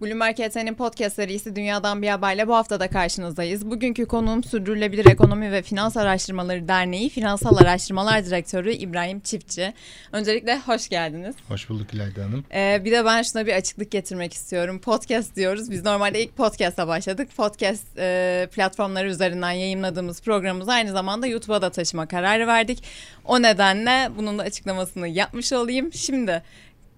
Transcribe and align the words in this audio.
Bloomberg 0.00 0.40
ET'nin 0.40 0.74
podcast 0.74 1.16
serisi 1.16 1.56
Dünyadan 1.56 2.02
Bir 2.02 2.08
Haberle 2.08 2.48
bu 2.48 2.54
hafta 2.54 2.80
da 2.80 2.88
karşınızdayız. 2.88 3.70
Bugünkü 3.70 4.06
konuğum 4.06 4.44
Sürdürülebilir 4.44 5.06
Ekonomi 5.06 5.52
ve 5.52 5.62
Finans 5.62 5.96
Araştırmaları 5.96 6.68
Derneği 6.68 7.08
Finansal 7.08 7.56
Araştırmalar 7.56 8.26
Direktörü 8.26 8.72
İbrahim 8.72 9.20
Çiftçi. 9.20 9.74
Öncelikle 10.12 10.58
hoş 10.58 10.88
geldiniz. 10.88 11.36
Hoş 11.48 11.68
bulduk 11.68 11.94
İlayda 11.94 12.24
Hanım. 12.24 12.44
Ee, 12.54 12.82
bir 12.84 12.92
de 12.92 13.04
ben 13.04 13.22
şuna 13.22 13.46
bir 13.46 13.52
açıklık 13.52 13.90
getirmek 13.90 14.32
istiyorum. 14.32 14.80
Podcast 14.80 15.36
diyoruz. 15.36 15.70
Biz 15.70 15.84
normalde 15.84 16.22
ilk 16.22 16.36
podcast'a 16.36 16.88
başladık. 16.88 17.28
Podcast 17.36 17.98
e, 17.98 18.48
platformları 18.52 19.08
üzerinden 19.08 19.50
yayınladığımız 19.50 20.22
programımızı 20.22 20.72
aynı 20.72 20.92
zamanda 20.92 21.26
YouTube'a 21.26 21.62
da 21.62 21.70
taşıma 21.70 22.06
kararı 22.06 22.46
verdik. 22.46 22.84
O 23.24 23.42
nedenle 23.42 24.10
bunun 24.16 24.38
da 24.38 24.42
açıklamasını 24.42 25.08
yapmış 25.08 25.52
olayım. 25.52 25.92
Şimdi 25.92 26.42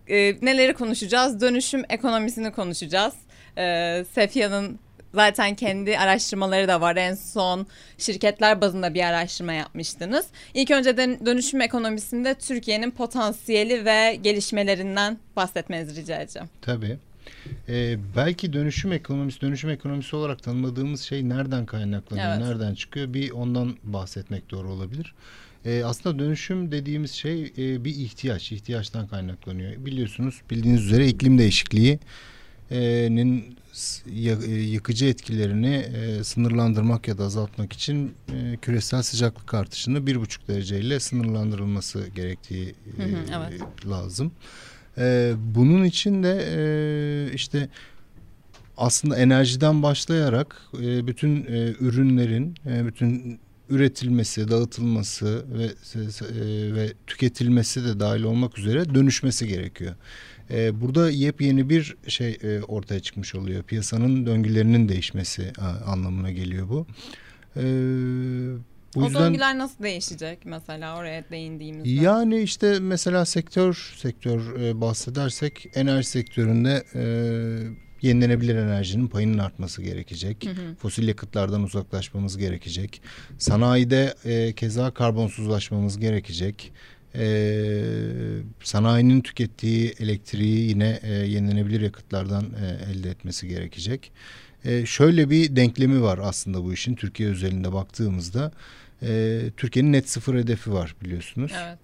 e, 0.09 0.37
neleri 0.43 0.75
konuşacağız? 0.75 1.41
Dönüşüm 1.41 1.83
ekonomisini 1.89 2.53
konuşacağız. 2.53 3.15
E, 3.59 4.05
Sefya'nın 4.15 4.79
zaten 5.15 5.55
kendi 5.55 5.99
araştırmaları 5.99 6.69
da 6.69 6.81
var. 6.81 6.97
En 6.97 7.15
son 7.15 7.67
şirketler 7.99 8.61
bazında 8.61 8.95
bir 8.95 9.03
araştırma 9.03 9.53
yapmıştınız. 9.53 10.27
İlk 10.55 10.71
önce 10.71 10.97
dönüşüm 10.97 11.61
ekonomisinde 11.61 12.35
Türkiye'nin 12.35 12.91
potansiyeli 12.91 13.85
ve 13.85 14.19
gelişmelerinden 14.23 15.19
bahsetmenizi 15.37 16.01
rica 16.01 16.17
edeceğim. 16.17 16.49
Tabii. 16.63 16.99
Ee, 17.69 17.97
belki 18.17 18.53
dönüşüm 18.53 18.93
ekonomisi, 18.93 19.41
dönüşüm 19.41 19.71
ekonomisi 19.71 20.17
olarak 20.17 20.43
tanımladığımız 20.43 21.01
şey 21.01 21.29
nereden 21.29 21.67
kaynaklanıyor, 21.67 22.29
evet. 22.29 22.41
nereden 22.41 22.75
çıkıyor? 22.75 23.15
Bir 23.15 23.31
ondan 23.31 23.77
bahsetmek 23.83 24.51
doğru 24.51 24.69
olabilir. 24.69 25.15
E, 25.65 25.85
aslında 25.85 26.19
dönüşüm 26.19 26.73
dediğimiz 26.73 27.11
şey 27.11 27.53
e, 27.59 27.85
bir 27.85 27.91
ihtiyaç, 27.91 28.53
ihtiyaçtan 28.53 29.09
kaynaklanıyor. 29.09 29.87
Biliyorsunuz 29.87 30.41
bildiğiniz 30.51 30.85
üzere 30.85 31.09
iklim 31.09 31.39
değişikliğinin 31.39 33.59
e, 34.47 34.51
yıkıcı 34.51 35.07
etkilerini 35.07 35.75
e, 35.75 36.25
sınırlandırmak 36.25 37.09
ya 37.09 37.19
da 37.19 37.25
azaltmak 37.25 37.73
için 37.73 38.15
e, 38.35 38.57
küresel 38.63 39.03
sıcaklık 39.03 39.55
artışını 39.55 40.07
bir 40.07 40.21
buçuk 40.21 40.49
dereceyle 40.49 41.01
sınırlandırılması 41.01 42.09
gerektiği 42.15 42.75
e, 42.99 43.03
hı 43.03 43.05
hı, 43.09 43.17
evet. 43.37 43.63
lazım. 43.87 44.33
E, 44.99 45.33
bunun 45.55 45.85
için 45.85 46.23
de 46.23 46.45
e, 46.57 47.35
işte 47.35 47.69
aslında 48.77 49.17
enerjiden 49.17 49.83
başlayarak 49.83 50.63
e, 50.75 51.07
bütün 51.07 51.45
e, 51.45 51.75
ürünlerin, 51.81 52.55
e, 52.67 52.87
bütün 52.87 53.41
üretilmesi, 53.71 54.51
dağıtılması 54.51 55.45
ve 55.59 55.65
e, 55.65 56.75
ve 56.75 56.93
tüketilmesi 57.07 57.85
de 57.85 58.01
dahil 58.01 58.23
olmak 58.23 58.59
üzere 58.59 58.95
dönüşmesi 58.95 59.49
gerekiyor. 59.49 59.95
E, 60.51 60.81
burada 60.81 61.11
yepyeni 61.11 61.71
bir 61.71 61.97
şey 62.07 62.39
e, 62.43 62.63
ortaya 62.63 63.01
çıkmış 63.01 63.35
oluyor. 63.35 63.63
Piyasanın 63.63 64.27
döngülerinin 64.27 64.89
değişmesi 64.89 65.53
anlamına 65.87 66.31
geliyor 66.31 66.69
bu. 66.69 66.87
Bu 68.95 69.01
o 69.01 69.05
yüzden, 69.05 69.23
döngüler 69.23 69.59
nasıl 69.59 69.83
değişecek 69.83 70.39
mesela 70.45 70.99
oraya 70.99 71.25
değindiğimizde? 71.31 71.91
Yani 71.91 72.41
işte 72.41 72.79
mesela 72.81 73.25
sektör 73.25 73.95
sektör 73.97 74.41
bahsedersek 74.81 75.67
enerji 75.75 76.09
sektöründe 76.09 76.85
yenilenebilir 78.03 78.57
enerjinin 78.57 79.09
payının 79.09 79.39
artması 79.39 79.83
gerekecek. 79.83 80.47
Hı 80.47 80.51
hı. 80.51 80.75
Fosil 80.75 81.09
yakıtlardan 81.09 81.63
uzaklaşmamız 81.63 82.39
gerekecek. 82.39 83.03
Sanayide 83.39 84.15
e, 84.25 84.53
keza 84.53 84.91
karbonsuzlaşmamız 84.91 85.99
gerekecek. 85.99 86.73
E, 87.15 87.55
sanayinin 88.63 89.21
tükettiği 89.21 89.95
elektriği 90.01 90.69
yine 90.69 91.01
e, 91.03 91.13
yenilenebilir 91.13 91.81
yakıtlardan 91.81 92.45
e, 92.45 92.91
elde 92.93 93.11
etmesi 93.11 93.49
gerekecek. 93.49 94.13
E, 94.65 94.87
şöyle 94.87 95.31
bir 95.31 95.57
denklemi 95.57 96.03
var 96.03 96.21
aslında 96.23 96.65
bu 96.65 96.73
işin 96.73 96.95
Türkiye 96.95 97.29
özelinde 97.29 97.73
baktığımızda. 97.73 98.53
E, 99.03 99.41
Türkiye'nin 99.57 99.93
net 99.93 100.11
sıfır 100.11 100.39
hedefi 100.39 100.73
var 100.73 100.95
biliyorsunuz. 101.03 101.53
Evet 101.57 101.79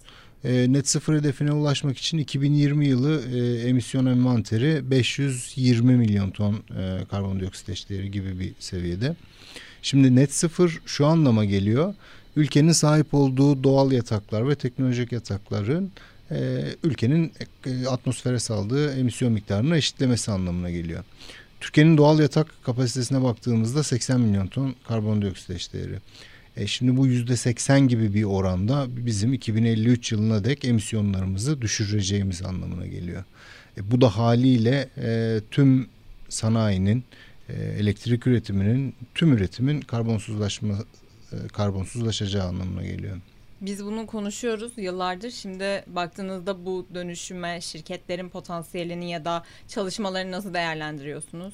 e, 0.45 0.73
net 0.73 0.87
sıfır 0.87 1.15
hedefine 1.15 1.51
ulaşmak 1.51 1.97
için 1.97 2.17
2020 2.17 2.87
yılı 2.87 3.21
e, 3.35 3.69
emisyon 3.69 4.05
envanteri 4.05 4.91
520 4.91 5.95
milyon 5.95 6.31
ton 6.31 6.53
e, 6.53 7.05
karbondioksit 7.11 7.69
eşdeğeri 7.69 8.11
gibi 8.11 8.39
bir 8.39 8.53
seviyede. 8.59 9.15
Şimdi 9.81 10.15
net 10.15 10.33
sıfır 10.33 10.81
şu 10.85 11.05
anlama 11.05 11.45
geliyor. 11.45 11.93
Ülkenin 12.35 12.71
sahip 12.71 13.13
olduğu 13.13 13.63
doğal 13.63 13.91
yataklar 13.91 14.49
ve 14.49 14.55
teknolojik 14.55 15.11
yatakların 15.11 15.91
e, 16.31 16.63
ülkenin 16.83 17.31
e, 17.65 17.87
atmosfere 17.87 18.39
saldığı 18.39 18.93
emisyon 18.93 19.33
miktarını 19.33 19.77
eşitlemesi 19.77 20.31
anlamına 20.31 20.69
geliyor. 20.69 21.03
Türkiye'nin 21.59 21.97
doğal 21.97 22.19
yatak 22.19 22.47
kapasitesine 22.63 23.23
baktığımızda 23.23 23.83
80 23.83 24.21
milyon 24.21 24.47
ton 24.47 24.75
karbondioksit 24.87 25.49
eşdeğeri. 25.49 25.99
E 26.57 26.67
şimdi 26.67 26.97
bu 26.97 27.07
yüzde 27.07 27.35
80 27.35 27.87
gibi 27.87 28.13
bir 28.13 28.23
oranda 28.23 28.85
bizim 28.89 29.33
2053 29.33 30.11
yılına 30.11 30.43
dek 30.43 30.65
emisyonlarımızı 30.65 31.61
düşüreceğimiz 31.61 32.41
anlamına 32.41 32.87
geliyor. 32.87 33.23
E 33.77 33.91
bu 33.91 34.01
da 34.01 34.17
haliyle 34.17 34.89
e, 34.97 35.39
tüm 35.51 35.89
sanayinin, 36.29 37.03
e, 37.49 37.53
elektrik 37.53 38.27
üretiminin, 38.27 38.95
tüm 39.15 39.33
üretimin 39.33 39.81
karbonsuzlaşma 39.81 40.73
e, 41.31 41.47
karbonsuzlaşacağı 41.47 42.47
anlamına 42.47 42.83
geliyor. 42.83 43.17
Biz 43.61 43.85
bunu 43.85 44.07
konuşuyoruz 44.07 44.71
yıllardır. 44.77 45.31
Şimdi 45.31 45.83
baktığınızda 45.87 46.65
bu 46.65 46.87
dönüşüme, 46.93 47.61
şirketlerin 47.61 48.29
potansiyelini 48.29 49.11
ya 49.11 49.25
da 49.25 49.43
çalışmalarını 49.67 50.31
nasıl 50.31 50.53
değerlendiriyorsunuz? 50.53 51.53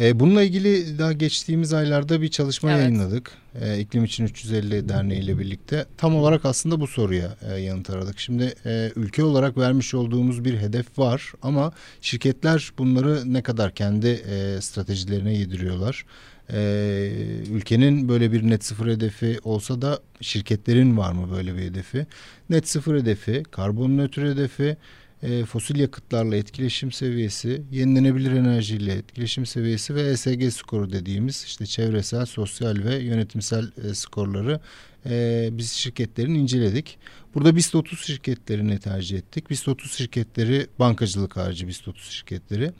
E, 0.00 0.20
bununla 0.20 0.42
ilgili 0.42 0.98
daha 0.98 1.12
geçtiğimiz 1.12 1.72
aylarda 1.72 2.22
bir 2.22 2.28
çalışma 2.28 2.70
evet. 2.70 2.80
yayınladık. 2.80 3.30
E, 3.60 3.78
İklim 3.78 4.04
için 4.04 4.24
350 4.24 4.88
Derneği 4.88 5.20
ile 5.20 5.38
birlikte. 5.38 5.86
Tam 5.96 6.16
olarak 6.16 6.44
aslında 6.44 6.80
bu 6.80 6.86
soruya 6.86 7.36
e, 7.52 7.60
yanıt 7.60 7.90
aradık. 7.90 8.18
Şimdi 8.18 8.54
e, 8.66 8.92
ülke 8.96 9.24
olarak 9.24 9.58
vermiş 9.58 9.94
olduğumuz 9.94 10.44
bir 10.44 10.58
hedef 10.58 10.98
var 10.98 11.32
ama 11.42 11.72
şirketler 12.00 12.72
bunları 12.78 13.32
ne 13.32 13.42
kadar 13.42 13.74
kendi 13.74 14.08
e, 14.08 14.60
stratejilerine 14.60 15.34
yediriyorlar. 15.38 16.04
Ee, 16.52 17.10
ülkenin 17.50 18.08
böyle 18.08 18.32
bir 18.32 18.50
net 18.50 18.64
sıfır 18.64 18.86
hedefi 18.86 19.38
olsa 19.44 19.82
da 19.82 20.00
şirketlerin 20.20 20.96
var 20.96 21.12
mı 21.12 21.30
böyle 21.36 21.56
bir 21.56 21.62
hedefi? 21.62 22.06
Net 22.50 22.68
sıfır 22.68 22.96
hedefi, 23.00 23.42
karbon 23.50 23.96
nötr 23.96 24.22
hedefi, 24.22 24.76
e, 25.26 25.44
fosil 25.44 25.76
yakıtlarla 25.76 26.36
etkileşim 26.36 26.92
seviyesi, 26.92 27.62
yenilenebilir 27.72 28.32
enerjiyle 28.32 28.92
etkileşim 28.92 29.46
seviyesi 29.46 29.94
ve 29.94 30.02
ESG 30.02 30.50
skoru 30.50 30.92
dediğimiz 30.92 31.44
işte 31.46 31.66
çevresel, 31.66 32.26
sosyal 32.26 32.76
ve 32.84 32.96
yönetimsel 32.96 33.70
e, 33.84 33.94
skorları 33.94 34.60
e, 35.06 35.48
biz 35.52 35.72
şirketlerin 35.72 36.34
inceledik. 36.34 36.98
Burada 37.34 37.56
BIST 37.56 37.74
30 37.74 38.00
şirketlerini 38.06 38.78
tercih 38.78 39.18
ettik. 39.18 39.50
BIST 39.50 39.68
30 39.68 39.92
şirketleri 39.92 40.66
bankacılık 40.78 41.36
harici 41.36 41.68
BIST 41.68 41.88
30 41.88 42.10
şirketleri. 42.10 42.72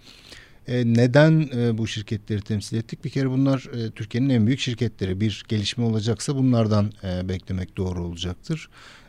E, 0.68 0.84
neden 0.86 1.48
e, 1.56 1.78
bu 1.78 1.86
şirketleri 1.86 2.40
temsil 2.40 2.76
ettik? 2.76 3.04
Bir 3.04 3.10
kere 3.10 3.30
bunlar 3.30 3.68
e, 3.74 3.90
Türkiye'nin 3.90 4.28
en 4.28 4.46
büyük 4.46 4.60
şirketleri. 4.60 5.20
Bir 5.20 5.44
gelişme 5.48 5.84
olacaksa 5.84 6.36
bunlardan 6.36 6.92
beklemek 7.02 7.76
doğru 7.76 8.04
olacaktır. 8.04 8.68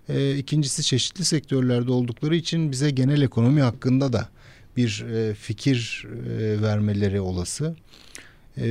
E, 0.09 0.37
ikincisi 0.37 0.83
çeşitli 0.83 1.25
sektörlerde 1.25 1.91
oldukları 1.91 2.35
için 2.35 2.71
bize 2.71 2.89
genel 2.91 3.21
ekonomi 3.21 3.61
hakkında 3.61 4.13
da 4.13 4.29
bir 4.77 5.05
e, 5.13 5.33
fikir 5.33 6.07
e, 6.39 6.61
vermeleri 6.61 7.21
olası. 7.21 7.75
E, 8.57 8.63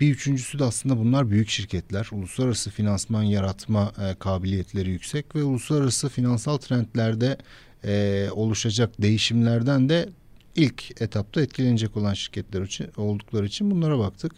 bir 0.00 0.10
üçüncüsü 0.10 0.58
de 0.58 0.64
aslında 0.64 0.98
bunlar 0.98 1.30
büyük 1.30 1.48
şirketler. 1.48 2.08
Uluslararası 2.12 2.70
finansman 2.70 3.22
yaratma 3.22 3.92
e, 4.02 4.14
kabiliyetleri 4.14 4.90
yüksek 4.90 5.36
ve 5.36 5.42
uluslararası 5.42 6.08
finansal 6.08 6.56
trendlerde 6.56 7.36
e, 7.84 8.28
oluşacak 8.32 9.02
değişimlerden 9.02 9.88
de 9.88 10.08
ilk 10.56 11.02
etapta 11.02 11.42
etkilenecek 11.42 11.96
olan 11.96 12.14
şirketler 12.14 12.62
için 12.62 12.86
oldukları 12.96 13.46
için 13.46 13.70
bunlara 13.70 13.98
baktık. 13.98 14.32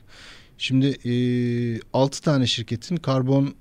Şimdi 0.59 0.87
e, 0.87 1.15
6 1.93 2.23
tane 2.23 2.47
şirketin 2.47 2.97
karbon 2.97 3.55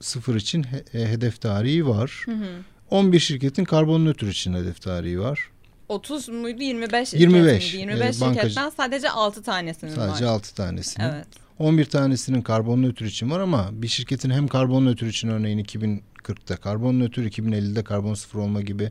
sıfır 0.00 0.34
için 0.34 0.62
he, 0.62 0.84
hedef 0.92 1.40
tarihi 1.40 1.86
var. 1.86 2.22
Hı 2.24 2.32
hı. 2.32 2.62
11 2.90 3.20
şirketin 3.20 3.64
karbon 3.64 4.04
nötr 4.04 4.26
için 4.26 4.54
hedef 4.54 4.82
tarihi 4.82 5.20
var. 5.20 5.50
30 5.88 6.28
muydu 6.28 6.62
25 6.62 7.14
25 7.14 7.74
miydi? 7.74 7.82
25 7.82 8.16
e, 8.16 8.20
bankacı, 8.20 8.40
şirketten 8.40 8.70
sadece 8.70 9.10
6 9.10 9.42
tanesinin 9.42 9.90
sadece 9.90 10.02
var. 10.02 10.08
Sadece 10.08 10.26
6 10.26 10.54
tanesinin. 10.54 11.06
Evet. 11.06 11.26
11 11.58 11.84
tanesinin 11.84 12.42
karbon 12.42 12.82
nötr 12.82 13.02
için 13.02 13.30
var 13.30 13.40
ama 13.40 13.68
bir 13.72 13.88
şirketin 13.88 14.30
hem 14.30 14.48
karbon 14.48 14.86
nötr 14.86 15.04
için 15.04 15.28
örneğin 15.28 15.64
2040'ta 15.64 16.56
karbon 16.56 17.00
nötr 17.00 17.18
2050'de 17.18 17.84
karbon 17.84 18.14
sıfır 18.14 18.38
olma 18.38 18.60
gibi 18.60 18.90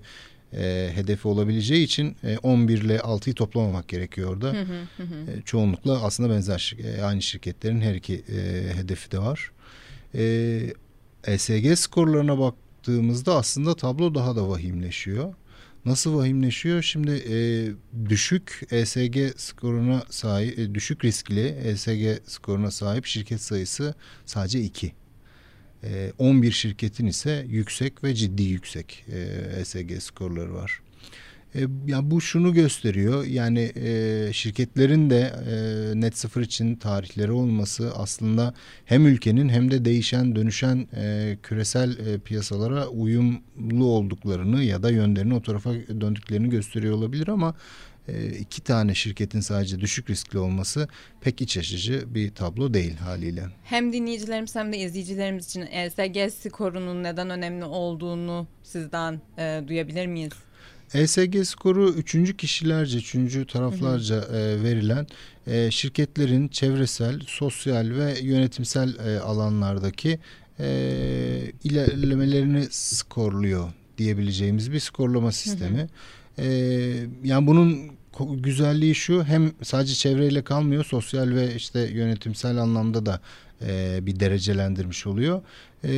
e, 0.54 0.92
hedefi 0.96 1.28
olabileceği 1.28 1.86
için 1.86 2.16
e, 2.24 2.38
11 2.38 2.82
ile 2.82 2.98
6'yı 2.98 3.36
toplamamak 3.36 3.88
gerekiyor 3.88 4.34
orada. 4.34 4.48
Hı 4.48 4.62
hı 4.62 5.04
hı. 5.04 5.32
E, 5.32 5.42
çoğunlukla 5.42 6.04
aslında 6.04 6.30
benzer 6.30 6.76
e, 6.84 7.02
aynı 7.02 7.22
şirketlerin 7.22 7.82
her 7.82 7.96
iki 7.96 8.14
e, 8.14 8.70
hedefi 8.76 9.12
de 9.12 9.20
var. 9.20 9.52
E, 10.16 10.22
ESG 11.24 11.76
skorlarına 11.76 12.40
baktığımızda 12.40 13.36
aslında 13.36 13.76
tablo 13.76 14.16
daha 14.16 14.36
da 14.36 14.50
vahimleşiyor. 14.50 15.34
Nasıl 15.86 16.16
vahimleşiyor? 16.16 16.82
Şimdi 16.82 17.12
e, 17.12 17.38
düşük 18.10 18.62
ESG 18.72 19.18
skoruna 19.38 20.04
sahip, 20.10 20.60
e, 20.60 20.76
düşük 20.76 21.06
riskli 21.06 21.48
ESG 21.48 22.30
skoruna 22.30 22.72
sahip 22.72 23.06
şirket 23.06 23.42
sayısı 23.42 23.94
sadece 24.26 24.62
2. 24.62 24.94
E, 25.84 26.14
11 26.18 26.52
şirketin 26.52 27.06
ise 27.06 27.46
yüksek 27.50 28.04
ve 28.04 28.16
ciddi 28.16 28.44
yüksek 28.44 29.06
e, 29.08 29.20
ESG 29.60 30.02
skorları 30.02 30.54
var. 30.54 30.82
E, 31.56 31.60
yani 31.88 32.12
bu 32.12 32.22
şunu 32.22 32.54
gösteriyor 32.54 33.26
yani 33.26 33.72
e, 33.76 34.30
şirketlerin 34.34 35.10
de 35.10 35.34
e, 35.50 36.02
net 36.02 36.18
sıfır 36.18 36.42
için 36.42 36.76
tarihleri 36.76 37.32
olması 37.32 37.92
aslında 37.96 38.54
hem 38.86 39.08
ülkenin 39.08 39.50
hem 39.50 39.72
de 39.72 39.86
değişen 39.86 40.36
dönüşen 40.36 40.88
e, 40.96 41.38
küresel 41.44 41.98
e, 42.08 42.20
piyasalara 42.20 42.88
uyumlu 42.88 43.86
olduklarını 43.86 44.64
ya 44.64 44.84
da 44.84 44.92
yönlerini 44.92 45.34
o 45.34 45.42
tarafa 45.42 45.74
döndüklerini 46.02 46.50
gösteriyor 46.50 46.94
olabilir 46.94 47.28
ama 47.28 47.56
e, 48.08 48.28
iki 48.28 48.64
tane 48.64 48.96
şirketin 48.96 49.40
sadece 49.40 49.80
düşük 49.80 50.10
riskli 50.10 50.40
olması 50.40 50.88
pek 51.22 51.42
iç 51.42 51.58
açıcı 51.58 52.16
bir 52.16 52.36
tablo 52.36 52.74
değil 52.74 52.98
haliyle. 52.98 53.44
Hem 53.64 53.94
dinleyicilerimiz 53.94 54.56
hem 54.56 54.74
de 54.74 54.78
izleyicilerimiz 54.78 55.46
için 55.46 55.62
ESG 55.62 56.34
skorunun 56.34 57.04
neden 57.04 57.30
önemli 57.30 57.66
olduğunu 57.66 58.48
sizden 58.64 59.22
e, 59.38 59.64
duyabilir 59.68 60.08
miyiz? 60.08 60.34
ESG 60.94 61.44
skoru 61.44 61.90
üçüncü 61.90 62.38
kişilerce, 62.38 62.98
üçüncü 62.98 63.46
taraflarca 63.46 64.16
hı 64.16 64.20
hı. 64.20 64.38
E, 64.38 64.64
verilen 64.64 65.08
e, 65.48 65.72
şirketlerin 65.72 66.48
çevresel, 66.48 67.20
sosyal 67.28 67.90
ve 67.90 68.20
yönetimsel 68.22 68.96
e, 69.00 69.20
alanlardaki 69.20 70.20
ilerlemelerini 71.64 72.68
skorluyor 72.72 73.70
diyebileceğimiz 73.98 74.72
bir 74.72 74.80
skorlama 74.80 75.32
sistemi. 75.32 75.78
Hı 75.78 76.42
hı. 76.42 76.46
E, 76.46 76.48
yani 77.24 77.48
bunun 77.48 77.99
güzelliği 78.28 78.96
şu 78.96 79.24
hem 79.24 79.52
sadece 79.62 79.94
çevreyle 79.94 80.42
kalmıyor 80.42 80.86
sosyal 80.86 81.30
ve 81.30 81.56
işte 81.56 81.80
yönetimsel 81.80 82.58
anlamda 82.58 83.06
da 83.06 83.22
e, 83.68 84.00
bir 84.02 84.20
derecelendirmiş 84.20 85.08
oluyor. 85.08 85.42
E, 85.84 85.92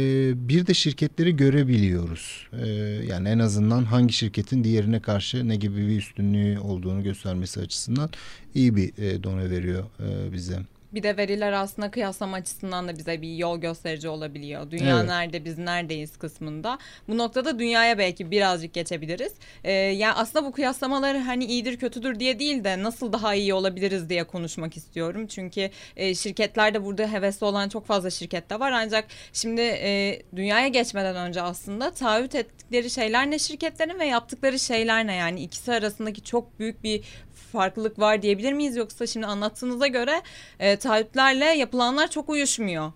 bir 0.49 0.67
de 0.67 0.73
şirketleri 0.73 1.35
görebiliyoruz. 1.35 2.47
E, 2.63 2.67
yani 3.09 3.29
en 3.29 3.39
azından 3.39 3.83
hangi 3.83 4.13
şirketin 4.13 4.63
diğerine 4.63 4.99
karşı 4.99 5.47
ne 5.47 5.55
gibi 5.55 5.87
bir 5.87 5.97
üstünlüğü 5.97 6.59
olduğunu 6.59 7.03
göstermesi 7.03 7.59
açısından 7.59 8.09
iyi 8.55 8.75
bir 8.75 8.97
e, 8.97 9.23
done 9.23 9.49
veriyor 9.49 9.83
e, 9.99 10.33
bize. 10.33 10.59
Bir 10.93 11.03
de 11.03 11.17
veriler 11.17 11.51
aslında 11.51 11.91
kıyaslama 11.91 12.37
açısından 12.37 12.87
da 12.87 12.97
bize 12.97 13.21
bir 13.21 13.35
yol 13.35 13.57
gösterici 13.57 14.09
olabiliyor. 14.09 14.71
Dünya 14.71 14.99
evet. 14.99 15.09
nerede 15.09 15.45
biz 15.45 15.57
neredeyiz 15.57 16.17
kısmında. 16.17 16.77
Bu 17.07 17.17
noktada 17.17 17.59
dünyaya 17.59 17.97
belki 17.97 18.31
birazcık 18.31 18.73
geçebiliriz. 18.73 19.33
Ee, 19.63 19.71
yani 19.71 20.13
aslında 20.13 20.45
bu 20.45 20.51
kıyaslamaları 20.51 21.17
hani 21.17 21.45
iyidir 21.45 21.77
kötüdür 21.77 22.19
diye 22.19 22.39
değil 22.39 22.63
de 22.63 22.83
nasıl 22.83 23.13
daha 23.13 23.35
iyi 23.35 23.53
olabiliriz 23.53 24.09
diye 24.09 24.23
konuşmak 24.23 24.77
istiyorum. 24.77 25.27
Çünkü 25.27 25.69
e, 25.95 26.15
şirketlerde 26.15 26.85
burada 26.85 27.11
hevesli 27.11 27.45
olan 27.45 27.69
çok 27.69 27.85
fazla 27.85 28.09
şirket 28.09 28.49
de 28.49 28.59
var. 28.59 28.71
Ancak 28.71 29.05
şimdi 29.33 29.61
e, 29.61 30.21
dünyaya 30.35 30.67
geçmeden 30.67 31.15
önce 31.15 31.41
aslında 31.41 31.91
taahhüt 31.91 32.35
ettikleri 32.35 32.89
şeyler 32.89 33.31
ne 33.31 33.39
şirketlerin 33.39 33.99
ve 33.99 34.05
yaptıkları 34.05 34.59
şeyler 34.59 35.07
ne 35.07 35.15
yani 35.15 35.41
ikisi 35.41 35.71
arasındaki 35.71 36.21
çok 36.21 36.59
büyük 36.59 36.83
bir 36.83 37.03
farklılık 37.51 37.99
var 37.99 38.21
diyebilir 38.21 38.53
miyiz 38.53 38.75
yoksa 38.75 39.07
şimdi 39.07 39.25
anlattığınıza 39.25 39.87
göre 39.87 40.21
e, 40.59 40.75
taahhütlerle 40.75 41.45
yapılanlar 41.45 42.11
çok 42.11 42.29
uyuşmuyor. 42.29 42.91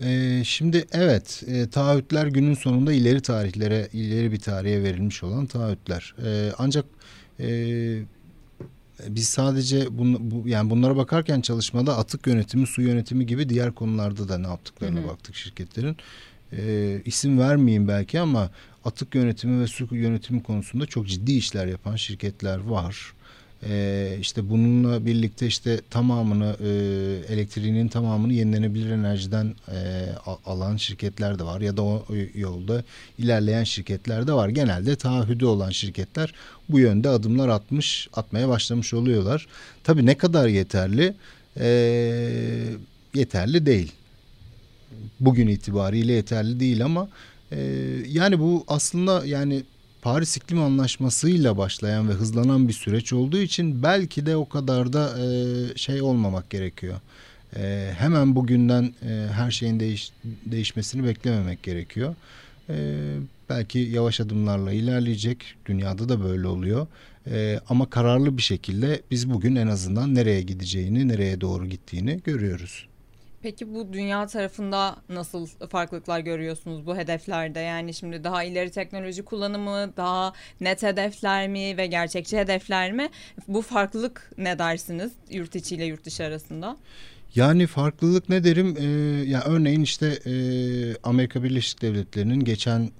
Ee, 0.00 0.42
şimdi 0.44 0.84
evet 0.92 1.42
e, 1.46 1.70
taahhütler 1.70 2.26
günün 2.26 2.54
sonunda 2.54 2.92
ileri 2.92 3.20
tarihlere 3.20 3.88
ileri 3.92 4.32
bir 4.32 4.40
tarihe 4.40 4.82
verilmiş 4.82 5.22
olan 5.22 5.46
taahhütler. 5.46 6.14
E, 6.26 6.52
ancak 6.58 6.84
e, 7.40 7.48
biz 9.08 9.28
sadece 9.28 9.98
bun, 9.98 10.30
bu, 10.30 10.48
yani 10.48 10.70
bunlara 10.70 10.96
bakarken 10.96 11.40
çalışmada 11.40 11.96
atık 11.96 12.26
yönetimi, 12.26 12.66
su 12.66 12.82
yönetimi 12.82 13.26
gibi 13.26 13.48
diğer 13.48 13.72
konularda 13.72 14.28
da 14.28 14.38
ne 14.38 14.46
yaptıklarına 14.46 15.00
Hı-hı. 15.00 15.08
baktık 15.08 15.36
şirketlerin. 15.36 15.96
E, 16.52 17.02
isim 17.04 17.38
vermeyeyim 17.38 17.88
belki 17.88 18.20
ama 18.20 18.50
atık 18.84 19.14
yönetimi 19.14 19.62
ve 19.62 19.66
su 19.66 19.88
yönetimi 19.94 20.42
konusunda 20.42 20.86
çok 20.86 21.08
ciddi 21.08 21.32
işler 21.32 21.66
yapan 21.66 21.96
şirketler 21.96 22.58
var. 22.58 23.12
Ee, 23.62 24.16
işte 24.20 24.50
bununla 24.50 25.06
birlikte 25.06 25.46
işte 25.46 25.80
tamamını 25.90 26.56
e, 26.60 26.68
elektriğinin 27.34 27.88
tamamını 27.88 28.32
yenilenebilir 28.32 28.90
enerjiden 28.90 29.54
e, 29.68 30.08
alan 30.46 30.76
şirketler 30.76 31.38
de 31.38 31.44
var 31.44 31.60
ya 31.60 31.76
da 31.76 31.82
o 31.82 32.06
yolda 32.34 32.82
ilerleyen 33.18 33.64
şirketler 33.64 34.26
de 34.26 34.32
var. 34.32 34.48
Genelde 34.48 34.96
taahhüdü 34.96 35.44
olan 35.44 35.70
şirketler 35.70 36.34
bu 36.68 36.78
yönde 36.78 37.08
adımlar 37.08 37.48
atmış 37.48 38.08
atmaya 38.12 38.48
başlamış 38.48 38.94
oluyorlar. 38.94 39.46
Tabii 39.84 40.06
ne 40.06 40.18
kadar 40.18 40.48
yeterli? 40.48 41.14
E, 41.60 41.68
yeterli 43.14 43.66
değil. 43.66 43.92
Bugün 45.20 45.46
itibariyle 45.46 46.12
yeterli 46.12 46.60
değil 46.60 46.84
ama 46.84 47.08
e, 47.52 47.58
yani 48.08 48.40
bu 48.40 48.64
aslında 48.68 49.26
yani 49.26 49.62
Paris 50.06 50.36
İklim 50.36 50.60
Anlaşması'yla 50.62 51.58
başlayan 51.58 52.08
ve 52.08 52.12
hızlanan 52.12 52.68
bir 52.68 52.72
süreç 52.72 53.12
olduğu 53.12 53.38
için 53.38 53.82
belki 53.82 54.26
de 54.26 54.36
o 54.36 54.48
kadar 54.48 54.92
da 54.92 55.18
e, 55.18 55.26
şey 55.76 56.02
olmamak 56.02 56.50
gerekiyor. 56.50 57.00
E, 57.56 57.92
hemen 57.98 58.36
bugünden 58.36 58.94
e, 59.02 59.28
her 59.32 59.50
şeyin 59.50 59.80
değiş, 59.80 60.12
değişmesini 60.24 61.04
beklememek 61.04 61.62
gerekiyor. 61.62 62.14
E, 62.68 62.74
belki 63.50 63.78
yavaş 63.78 64.20
adımlarla 64.20 64.72
ilerleyecek. 64.72 65.54
Dünyada 65.66 66.08
da 66.08 66.24
böyle 66.24 66.46
oluyor. 66.46 66.86
E, 67.30 67.60
ama 67.68 67.90
kararlı 67.90 68.36
bir 68.36 68.42
şekilde 68.42 69.02
biz 69.10 69.30
bugün 69.30 69.56
en 69.56 69.66
azından 69.66 70.14
nereye 70.14 70.42
gideceğini, 70.42 71.08
nereye 71.08 71.40
doğru 71.40 71.66
gittiğini 71.66 72.20
görüyoruz. 72.24 72.86
Peki 73.46 73.74
bu 73.74 73.92
dünya 73.92 74.26
tarafında 74.26 74.96
nasıl 75.08 75.46
farklılıklar 75.46 76.20
görüyorsunuz 76.20 76.86
bu 76.86 76.96
hedeflerde? 76.96 77.60
Yani 77.60 77.94
şimdi 77.94 78.24
daha 78.24 78.44
ileri 78.44 78.70
teknoloji 78.70 79.22
kullanımı, 79.22 79.96
daha 79.96 80.32
net 80.60 80.82
hedefler 80.82 81.48
mi 81.48 81.76
ve 81.76 81.86
gerçekçi 81.86 82.38
hedefler 82.38 82.92
mi? 82.92 83.08
Bu 83.48 83.62
farklılık 83.62 84.32
ne 84.38 84.58
dersiniz 84.58 85.12
yurt 85.30 85.56
içi 85.56 85.74
ile 85.74 85.84
yurt 85.84 86.04
dışı 86.04 86.24
arasında? 86.24 86.76
Yani 87.34 87.66
farklılık 87.66 88.28
ne 88.28 88.44
derim? 88.44 88.76
Ee, 88.78 88.84
yani 89.30 89.44
örneğin 89.46 89.82
işte 89.82 90.06
e, 90.06 90.34
Amerika 91.02 91.42
Birleşik 91.42 91.82
Devletleri'nin 91.82 92.40
geçen 92.40 92.90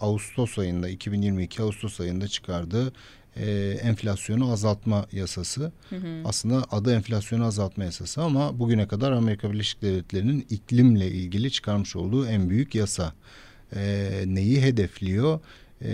Ağustos 0.00 0.58
ayında 0.58 0.88
2022 0.88 1.62
Ağustos 1.62 2.00
ayında 2.00 2.28
çıkardığı 2.28 2.92
e, 3.36 3.78
enflasyonu 3.82 4.52
azaltma 4.52 5.06
yasası. 5.12 5.72
Hı 5.90 5.96
hı. 5.96 6.22
Aslında 6.24 6.64
adı 6.70 6.94
enflasyonu 6.94 7.44
azaltma 7.44 7.84
yasası 7.84 8.22
ama 8.22 8.58
bugüne 8.58 8.88
kadar 8.88 9.12
Amerika 9.12 9.52
Birleşik 9.52 9.82
Devletleri'nin 9.82 10.46
iklimle 10.50 11.10
ilgili 11.10 11.50
çıkarmış 11.50 11.96
olduğu 11.96 12.26
en 12.26 12.50
büyük 12.50 12.74
yasa. 12.74 13.12
E, 13.76 14.10
neyi 14.26 14.62
hedefliyor? 14.62 15.40
E, 15.80 15.92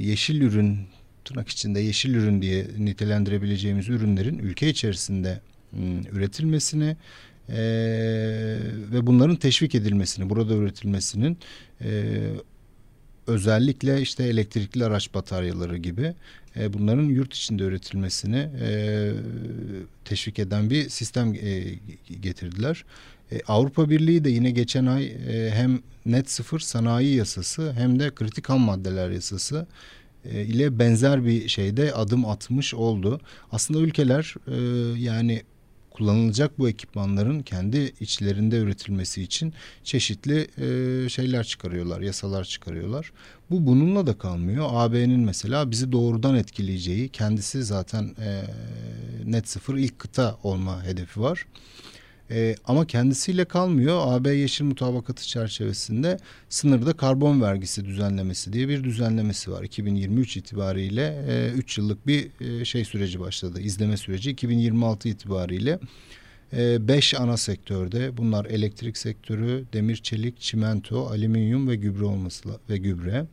yeşil 0.00 0.40
ürün 0.40 0.78
tırnak 1.24 1.48
içinde 1.48 1.80
yeşil 1.80 2.14
ürün 2.14 2.42
diye 2.42 2.66
nitelendirebileceğimiz 2.78 3.88
ürünlerin 3.88 4.38
ülke 4.38 4.68
içerisinde 4.68 5.40
m, 5.72 6.02
üretilmesini 6.12 6.96
e, 7.48 7.56
ve 8.92 9.06
bunların 9.06 9.36
teşvik 9.36 9.74
edilmesini, 9.74 10.30
burada 10.30 10.54
üretilmesinin 10.54 11.38
e, 11.80 12.12
özellikle 13.26 14.00
işte 14.00 14.24
elektrikli 14.24 14.84
araç 14.84 15.14
bataryaları 15.14 15.76
gibi 15.76 16.14
e, 16.56 16.72
bunların 16.72 17.02
yurt 17.02 17.34
içinde 17.34 17.62
üretilmesini 17.62 18.48
e, 18.60 19.10
teşvik 20.04 20.38
eden 20.38 20.70
bir 20.70 20.88
sistem 20.88 21.34
e, 21.34 21.64
getirdiler. 22.20 22.84
E, 23.32 23.40
Avrupa 23.46 23.90
Birliği 23.90 24.24
de 24.24 24.30
yine 24.30 24.50
geçen 24.50 24.86
ay 24.86 25.04
e, 25.04 25.50
hem 25.54 25.78
net 26.06 26.30
sıfır 26.30 26.60
sanayi 26.60 27.16
yasası 27.16 27.72
hem 27.72 28.00
de 28.00 28.14
kritik 28.14 28.48
ham 28.48 28.60
maddeler 28.60 29.10
yasası 29.10 29.66
e, 30.24 30.42
ile 30.42 30.78
benzer 30.78 31.24
bir 31.24 31.48
şeyde 31.48 31.92
adım 31.92 32.24
atmış 32.24 32.74
oldu. 32.74 33.20
Aslında 33.52 33.80
ülkeler 33.80 34.34
e, 34.48 34.56
yani 35.00 35.42
kullanılacak 35.94 36.58
bu 36.58 36.68
ekipmanların 36.68 37.42
kendi 37.42 37.92
içlerinde 38.00 38.58
üretilmesi 38.58 39.22
için 39.22 39.54
çeşitli 39.84 40.48
e, 40.58 41.08
şeyler 41.08 41.44
çıkarıyorlar, 41.44 42.00
yasalar 42.00 42.44
çıkarıyorlar. 42.44 43.12
Bu 43.50 43.66
bununla 43.66 44.06
da 44.06 44.18
kalmıyor. 44.18 44.66
AB'nin 44.72 45.20
mesela 45.20 45.70
bizi 45.70 45.92
doğrudan 45.92 46.34
etkileyeceği, 46.34 47.08
kendisi 47.08 47.64
zaten 47.64 48.14
e, 48.20 48.42
net 49.24 49.48
sıfır 49.48 49.76
ilk 49.76 49.98
kıta 49.98 50.36
olma 50.42 50.84
hedefi 50.84 51.20
var. 51.20 51.46
E, 52.30 52.54
ama 52.64 52.86
kendisiyle 52.86 53.44
kalmıyor. 53.44 54.02
AB 54.06 54.30
Yeşil 54.30 54.64
Mutabakatı 54.64 55.26
çerçevesinde 55.26 56.18
sınırda 56.48 56.92
karbon 56.92 57.42
vergisi 57.42 57.84
düzenlemesi 57.84 58.52
diye 58.52 58.68
bir 58.68 58.84
düzenlemesi 58.84 59.52
var. 59.52 59.62
2023 59.62 60.36
itibariyle 60.36 61.24
3 61.56 61.78
e, 61.78 61.82
yıllık 61.82 62.06
bir 62.06 62.30
e, 62.40 62.64
şey 62.64 62.84
süreci 62.84 63.20
başladı. 63.20 63.60
İzleme 63.60 63.96
süreci 63.96 64.30
2026 64.30 65.08
itibariyle 65.08 65.78
5 66.52 67.14
e, 67.14 67.18
ana 67.18 67.36
sektörde 67.36 68.16
bunlar 68.16 68.44
elektrik 68.44 68.98
sektörü, 68.98 69.64
demir 69.72 69.96
çelik, 69.96 70.40
çimento, 70.40 71.06
alüminyum 71.06 71.68
ve 71.68 71.76
gübre 71.76 72.04
olması 72.04 72.48
ve 72.70 72.76
gübre. 72.76 73.26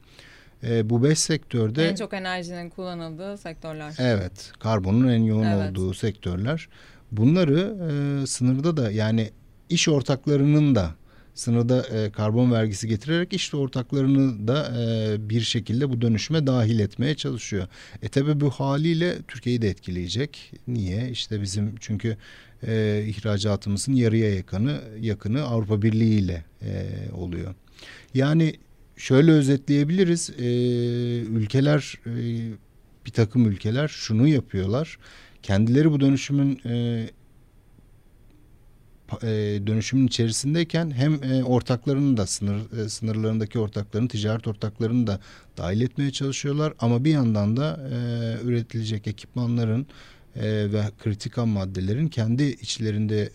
E, 0.64 0.90
bu 0.90 1.04
beş 1.04 1.20
sektörde 1.20 1.90
en 1.90 1.96
çok 1.96 2.14
enerjinin 2.14 2.70
kullanıldığı 2.70 3.38
sektörler. 3.38 3.94
Evet, 4.00 4.52
karbonun 4.60 5.08
en 5.08 5.24
yoğun 5.24 5.44
evet. 5.44 5.72
olduğu 5.72 5.94
sektörler. 5.94 6.68
Bunları 7.12 7.77
e, 7.91 8.27
sınırda 8.27 8.77
da 8.77 8.91
yani 8.91 9.30
iş 9.70 9.88
ortaklarının 9.88 10.75
da 10.75 10.96
sınırda 11.34 11.88
e, 11.88 12.12
karbon 12.12 12.51
vergisi 12.51 12.88
getirerek 12.88 13.34
iş 13.34 13.53
ortaklarını 13.53 14.48
da 14.48 14.74
e, 14.82 15.30
bir 15.30 15.41
şekilde 15.41 15.89
bu 15.89 16.01
dönüşüme 16.01 16.48
dahil 16.48 16.80
etmeye 16.80 17.15
çalışıyor. 17.15 17.68
E 18.01 18.10
tabi 18.10 18.39
bu 18.39 18.50
haliyle 18.50 19.18
Türkiye'yi 19.27 19.62
de 19.62 19.70
etkileyecek. 19.70 20.53
Niye? 20.68 21.10
İşte 21.10 21.41
bizim 21.41 21.75
çünkü 21.80 22.18
e, 22.68 23.03
ihracatımızın 23.08 23.94
yarıya 23.94 24.36
yakını 24.36 24.82
yakını 25.00 25.44
Avrupa 25.44 25.82
Birliği 25.82 26.20
ile 26.20 26.46
e, 26.62 26.89
oluyor. 27.13 27.56
Yani 28.13 28.53
şöyle 28.98 29.32
özetleyebiliriz. 29.32 30.30
E, 30.30 30.46
ülkeler 31.22 31.96
e, 32.06 32.12
bir 33.06 33.12
takım 33.12 33.46
ülkeler 33.46 33.88
şunu 33.88 34.27
yapıyorlar. 34.27 34.98
Kendileri 35.44 35.92
bu 35.92 36.00
dönüşümün 36.00 36.62
e, 36.66 37.10
e, 39.24 39.28
dönüşümün 39.68 40.08
içerisindeyken 40.08 40.92
hem 40.92 41.24
e, 41.24 41.44
ortaklarını 41.44 42.18
da 42.18 42.28
sınır 42.28 42.80
e, 42.80 42.90
sınırlarındaki 42.90 43.60
ortaklarını 43.60 44.08
ticaret 44.08 44.48
ortaklarını 44.48 45.08
da 45.08 45.20
dahil 45.58 45.82
etmeye 45.82 46.12
çalışıyorlar 46.12 46.74
ama 46.80 47.04
bir 47.04 47.12
yandan 47.12 47.58
da 47.58 47.80
e, 47.92 48.46
üretilecek 48.46 49.08
ekipmanların 49.08 49.88
ve 50.36 50.82
kritik 51.04 51.38
ham 51.38 51.50
maddelerin 51.50 52.08
kendi 52.08 52.44
içlerinde 52.44 53.32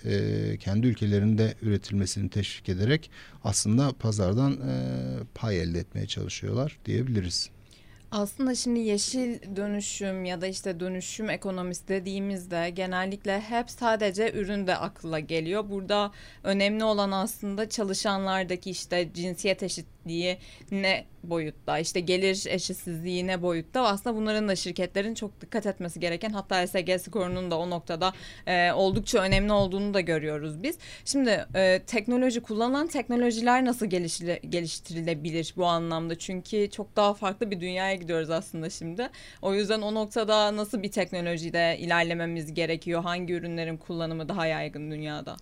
kendi 0.59 0.87
ülkelerinde 0.87 1.55
üretilmesini 1.63 2.31
teşvik 2.31 2.69
ederek 2.69 3.11
aslında 3.45 3.93
pazardan 3.93 4.57
pay 5.35 5.61
elde 5.61 5.79
etmeye 5.79 6.07
çalışıyorlar 6.07 6.79
diyebiliriz. 6.85 7.51
Aslında 8.11 8.55
şimdi 8.55 8.81
yeşil 8.81 9.57
dönüşüm 9.57 10.25
ya 10.25 10.41
da 10.41 10.47
işte 10.47 10.81
dönüşüm 10.81 11.31
ekonomisi 11.31 11.89
dediğimizde 11.89 12.71
genellikle 12.71 13.41
hep 13.41 13.71
sadece 13.71 14.33
ürün 14.33 14.67
de 14.67 14.77
akla 14.77 15.21
geliyor. 15.21 15.71
Burada 15.71 16.13
önemli 16.43 16.85
olan 16.85 17.11
aslında 17.11 17.69
çalışanlardaki 17.69 18.71
işte 18.71 19.13
cinsiyet 19.15 19.63
eşitliği 20.07 20.39
ne 20.71 21.05
boyutta 21.23 21.79
işte 21.79 22.01
gelir 22.01 22.45
eşitsizliği 22.49 23.27
ne 23.27 23.43
boyutta 23.43 23.81
aslında 23.81 24.17
bunların 24.17 24.49
da 24.49 24.57
şirketlerin 24.57 25.15
çok 25.15 25.41
dikkat 25.41 25.67
etmesi 25.67 26.01
gereken 26.01 26.31
hatta 26.31 26.67
SG 26.67 27.01
skorunun 27.01 27.51
da 27.51 27.59
o 27.59 27.71
noktada 27.71 28.13
e, 28.47 28.73
oldukça 28.73 29.19
önemli 29.19 29.53
olduğunu 29.53 29.95
da 29.95 30.01
görüyoruz 30.01 30.63
biz. 30.63 30.79
Şimdi 31.05 31.47
e, 31.55 31.83
teknoloji 31.87 32.41
kullanılan 32.41 32.87
teknolojiler 32.87 33.65
nasıl 33.65 33.87
geliştire, 33.87 34.41
geliştirilebilir 34.49 35.55
bu 35.57 35.67
anlamda 35.67 36.19
çünkü 36.19 36.71
çok 36.71 36.97
daha 36.97 37.15
farklı 37.15 37.51
bir 37.51 37.61
dünyaya 37.61 37.95
gidiyoruz 37.95 38.31
aslında 38.31 38.71
şimdi. 38.71 39.09
O 39.43 39.55
yüzden 39.55 39.83
o 39.83 39.95
noktada 39.95 40.57
nasıl 40.57 40.83
bir 40.83 40.91
teknolojide 40.91 41.77
ilerlememiz 41.79 42.55
gerekiyor? 42.55 43.03
Hangi 43.03 43.33
ürünlerin 43.33 43.77
kullanımı 43.77 44.29
daha 44.29 44.47
yaygın 44.47 44.91
dünyada? 44.91 45.37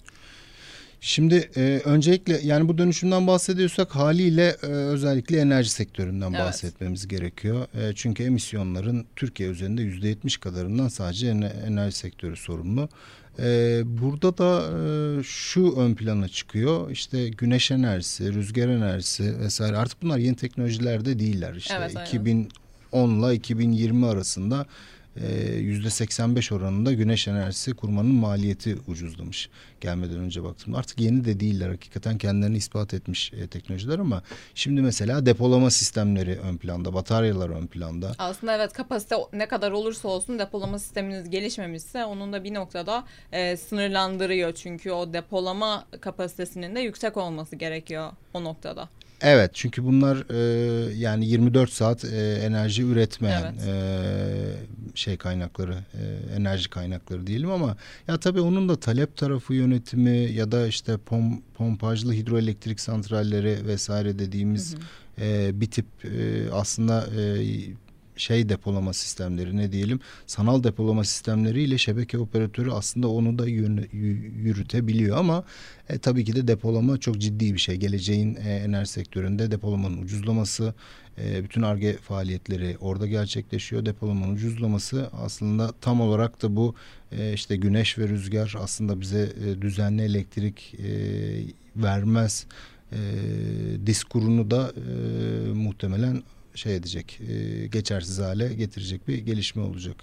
Şimdi 1.00 1.50
e, 1.56 1.80
öncelikle 1.84 2.40
yani 2.42 2.68
bu 2.68 2.78
dönüşümden 2.78 3.26
bahsediyorsak 3.26 3.96
haliyle 3.96 4.56
e, 4.62 4.66
özellikle 4.66 5.38
enerji 5.38 5.70
sektöründen 5.70 6.30
evet. 6.30 6.40
bahsetmemiz 6.40 7.08
gerekiyor. 7.08 7.66
E, 7.74 7.92
çünkü 7.94 8.22
emisyonların 8.22 9.06
Türkiye 9.16 9.48
üzerinde 9.48 9.82
yüzde 9.82 10.08
yetmiş 10.08 10.36
kadarından 10.36 10.88
sadece 10.88 11.28
enerji 11.66 11.96
sektörü 11.96 12.36
sorumlu. 12.36 12.88
E, 13.38 13.82
burada 13.84 14.38
da 14.38 14.62
e, 14.78 15.22
şu 15.22 15.74
ön 15.76 15.94
plana 15.94 16.28
çıkıyor 16.28 16.90
işte 16.90 17.28
güneş 17.28 17.70
enerjisi, 17.70 18.34
rüzgar 18.34 18.68
enerjisi 18.68 19.38
vesaire 19.40 19.76
artık 19.76 20.02
bunlar 20.02 20.18
yeni 20.18 20.36
teknolojilerde 20.36 21.18
değiller. 21.18 21.54
İşte 21.54 21.74
evet, 21.78 22.08
2010 22.08 22.48
ile 23.10 23.34
2020 23.34 24.06
arasında 24.06 24.66
yüzde 25.60 25.90
85 25.90 26.52
oranında 26.52 26.92
güneş 26.92 27.28
enerjisi 27.28 27.74
kurmanın 27.74 28.14
maliyeti 28.14 28.76
ucuzlamış 28.86 29.48
gelmeden 29.80 30.18
önce 30.18 30.44
baktım. 30.44 30.74
Artık 30.74 31.00
yeni 31.00 31.24
de 31.24 31.40
değiller 31.40 31.68
hakikaten 31.68 32.18
kendilerini 32.18 32.56
ispat 32.56 32.94
etmiş 32.94 33.32
e, 33.32 33.46
teknolojiler 33.46 33.98
ama 33.98 34.22
şimdi 34.54 34.82
mesela 34.82 35.26
depolama 35.26 35.70
sistemleri 35.70 36.38
ön 36.38 36.56
planda, 36.56 36.94
bataryalar 36.94 37.50
ön 37.50 37.66
planda. 37.66 38.12
Aslında 38.18 38.56
evet 38.56 38.72
kapasite 38.72 39.16
ne 39.32 39.48
kadar 39.48 39.70
olursa 39.70 40.08
olsun 40.08 40.38
depolama 40.38 40.78
sisteminiz 40.78 41.30
gelişmemişse 41.30 42.04
onun 42.04 42.32
da 42.32 42.44
bir 42.44 42.54
noktada 42.54 43.04
e, 43.32 43.56
sınırlandırıyor. 43.56 44.52
Çünkü 44.54 44.90
o 44.90 45.12
depolama 45.12 45.84
kapasitesinin 46.00 46.74
de 46.74 46.80
yüksek 46.80 47.16
olması 47.16 47.56
gerekiyor 47.56 48.12
o 48.34 48.44
noktada. 48.44 48.88
Evet 49.20 49.50
çünkü 49.54 49.84
bunlar 49.84 50.24
e, 50.30 50.94
yani 50.94 51.26
24 51.26 51.70
saat 51.70 52.04
e, 52.04 52.40
enerji 52.46 52.82
üretmeyen 52.82 53.54
evet. 53.64 53.68
e, 53.68 54.94
şey 54.94 55.16
kaynakları 55.16 55.74
e, 55.74 56.34
enerji 56.36 56.70
kaynakları 56.70 57.26
diyelim 57.26 57.50
ama 57.50 57.76
ya 58.08 58.16
tabii 58.16 58.40
onun 58.40 58.68
da 58.68 58.76
talep 58.76 59.16
tarafı 59.16 59.54
yönetimi 59.54 60.32
ya 60.32 60.52
da 60.52 60.66
işte 60.66 60.96
pom, 60.96 61.40
pompajlı 61.54 62.12
hidroelektrik 62.12 62.80
santralleri 62.80 63.66
vesaire 63.66 64.18
dediğimiz 64.18 64.74
hı 64.74 64.76
hı. 64.76 64.82
E, 65.20 65.60
bir 65.60 65.70
tip 65.70 65.86
e, 66.04 66.50
aslında 66.52 67.06
e, 67.20 67.44
şey 68.16 68.48
depolama 68.48 68.92
sistemleri 68.92 69.56
ne 69.56 69.72
diyelim 69.72 70.00
sanal 70.26 70.64
depolama 70.64 71.04
sistemleriyle 71.04 71.78
şebeke 71.78 72.18
operatörü 72.18 72.70
aslında 72.70 73.08
onu 73.08 73.38
da 73.38 73.48
yürütebiliyor 73.48 75.16
ama 75.16 75.44
e, 75.88 75.98
tabii 75.98 76.24
ki 76.24 76.36
de 76.36 76.48
depolama 76.48 76.98
çok 76.98 77.18
ciddi 77.18 77.54
bir 77.54 77.58
şey. 77.58 77.76
Geleceğin 77.76 78.34
e, 78.34 78.54
enerji 78.56 78.90
sektöründe 78.90 79.50
depolamanın 79.50 80.02
ucuzlaması, 80.02 80.74
e, 81.18 81.44
bütün 81.44 81.62
arge 81.62 81.96
faaliyetleri 81.96 82.76
orada 82.80 83.06
gerçekleşiyor. 83.06 83.86
Depolamanın 83.86 84.34
ucuzlaması 84.34 85.10
aslında 85.12 85.72
tam 85.80 86.00
olarak 86.00 86.42
da 86.42 86.56
bu 86.56 86.74
e, 87.12 87.32
işte 87.32 87.56
güneş 87.56 87.98
ve 87.98 88.08
rüzgar 88.08 88.54
aslında 88.58 89.00
bize 89.00 89.32
e, 89.46 89.62
düzenli 89.62 90.02
elektrik 90.02 90.74
e, 90.74 90.88
vermez 91.76 92.46
e, 92.92 92.98
diskurunu 93.86 94.50
da 94.50 94.72
e, 94.76 95.52
muhtemelen 95.52 96.22
şey 96.54 96.76
edecek, 96.76 97.20
e, 97.20 97.66
geçersiz 97.66 98.18
hale 98.18 98.54
getirecek 98.54 99.08
bir 99.08 99.18
gelişme 99.18 99.62
olacak. 99.62 99.96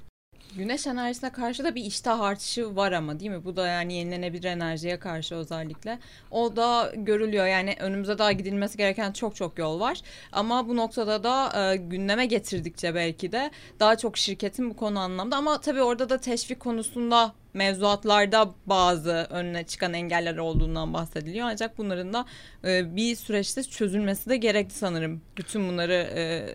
Güneş 0.58 0.88
enerjisine 0.88 1.32
karşı 1.32 1.64
da 1.64 1.76
bir 1.76 1.84
iştah 1.86 2.20
artışı 2.20 2.76
var 2.76 2.92
ama 2.92 3.20
değil 3.20 3.32
mi? 3.32 3.46
Bu 3.46 3.56
da 3.56 3.68
yani 3.68 3.94
yenilenebilir 3.94 4.44
enerjiye 4.44 5.00
karşı 5.00 5.36
özellikle. 5.36 6.00
O 6.32 6.56
da 6.56 6.94
görülüyor 6.96 7.46
yani 7.46 7.76
önümüze 7.80 8.18
daha 8.18 8.32
gidilmesi 8.32 8.78
gereken 8.78 9.12
çok 9.12 9.36
çok 9.36 9.60
yol 9.60 9.80
var. 9.80 10.02
Ama 10.32 10.68
bu 10.68 10.76
noktada 10.76 11.24
da 11.24 11.52
e, 11.74 11.76
gündeme 11.76 12.26
getirdikçe 12.26 12.96
belki 12.96 13.32
de 13.32 13.52
daha 13.80 13.98
çok 13.98 14.18
şirketin 14.18 14.70
bu 14.70 14.76
konu 14.76 15.00
anlamda. 15.00 15.36
Ama 15.38 15.62
tabii 15.62 15.82
orada 15.82 16.10
da 16.10 16.18
teşvik 16.18 16.60
konusunda 16.60 17.34
mevzuatlarda 17.54 18.56
bazı 18.66 19.28
önüne 19.30 19.64
çıkan 19.64 19.94
engeller 19.94 20.38
olduğundan 20.38 20.94
bahsediliyor. 20.94 21.48
Ancak 21.52 21.78
bunların 21.78 22.14
da 22.14 22.26
e, 22.66 22.96
bir 22.96 23.16
süreçte 23.16 23.64
çözülmesi 23.64 24.30
de 24.30 24.38
gerekli 24.38 24.74
sanırım. 24.74 25.22
Bütün 25.38 25.70
bunları 25.70 26.10
e, 26.16 26.46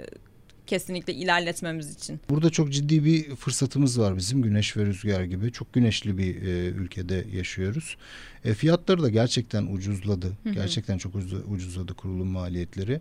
kesinlikle 0.67 1.15
ilerletmemiz 1.15 1.97
için. 1.97 2.21
Burada 2.31 2.51
çok 2.51 2.73
ciddi 2.73 3.05
bir 3.05 3.37
fırsatımız 3.37 4.01
var 4.01 4.17
bizim 4.17 4.43
güneş 4.43 4.77
ve 4.77 4.87
rüzgar 4.87 5.25
gibi. 5.25 5.53
Çok 5.53 5.73
güneşli 5.73 6.19
bir 6.19 6.43
e, 6.43 6.67
ülkede 6.67 7.25
yaşıyoruz. 7.33 7.97
E, 8.45 8.55
fiyatları 8.55 9.03
da 9.03 9.09
gerçekten 9.09 9.67
ucuzladı. 9.67 10.27
Hı 10.27 10.49
hı. 10.49 10.53
Gerçekten 10.53 10.99
çok 10.99 11.15
ucuzladı 11.49 11.95
kurulum 11.95 12.29
maliyetleri. 12.29 13.01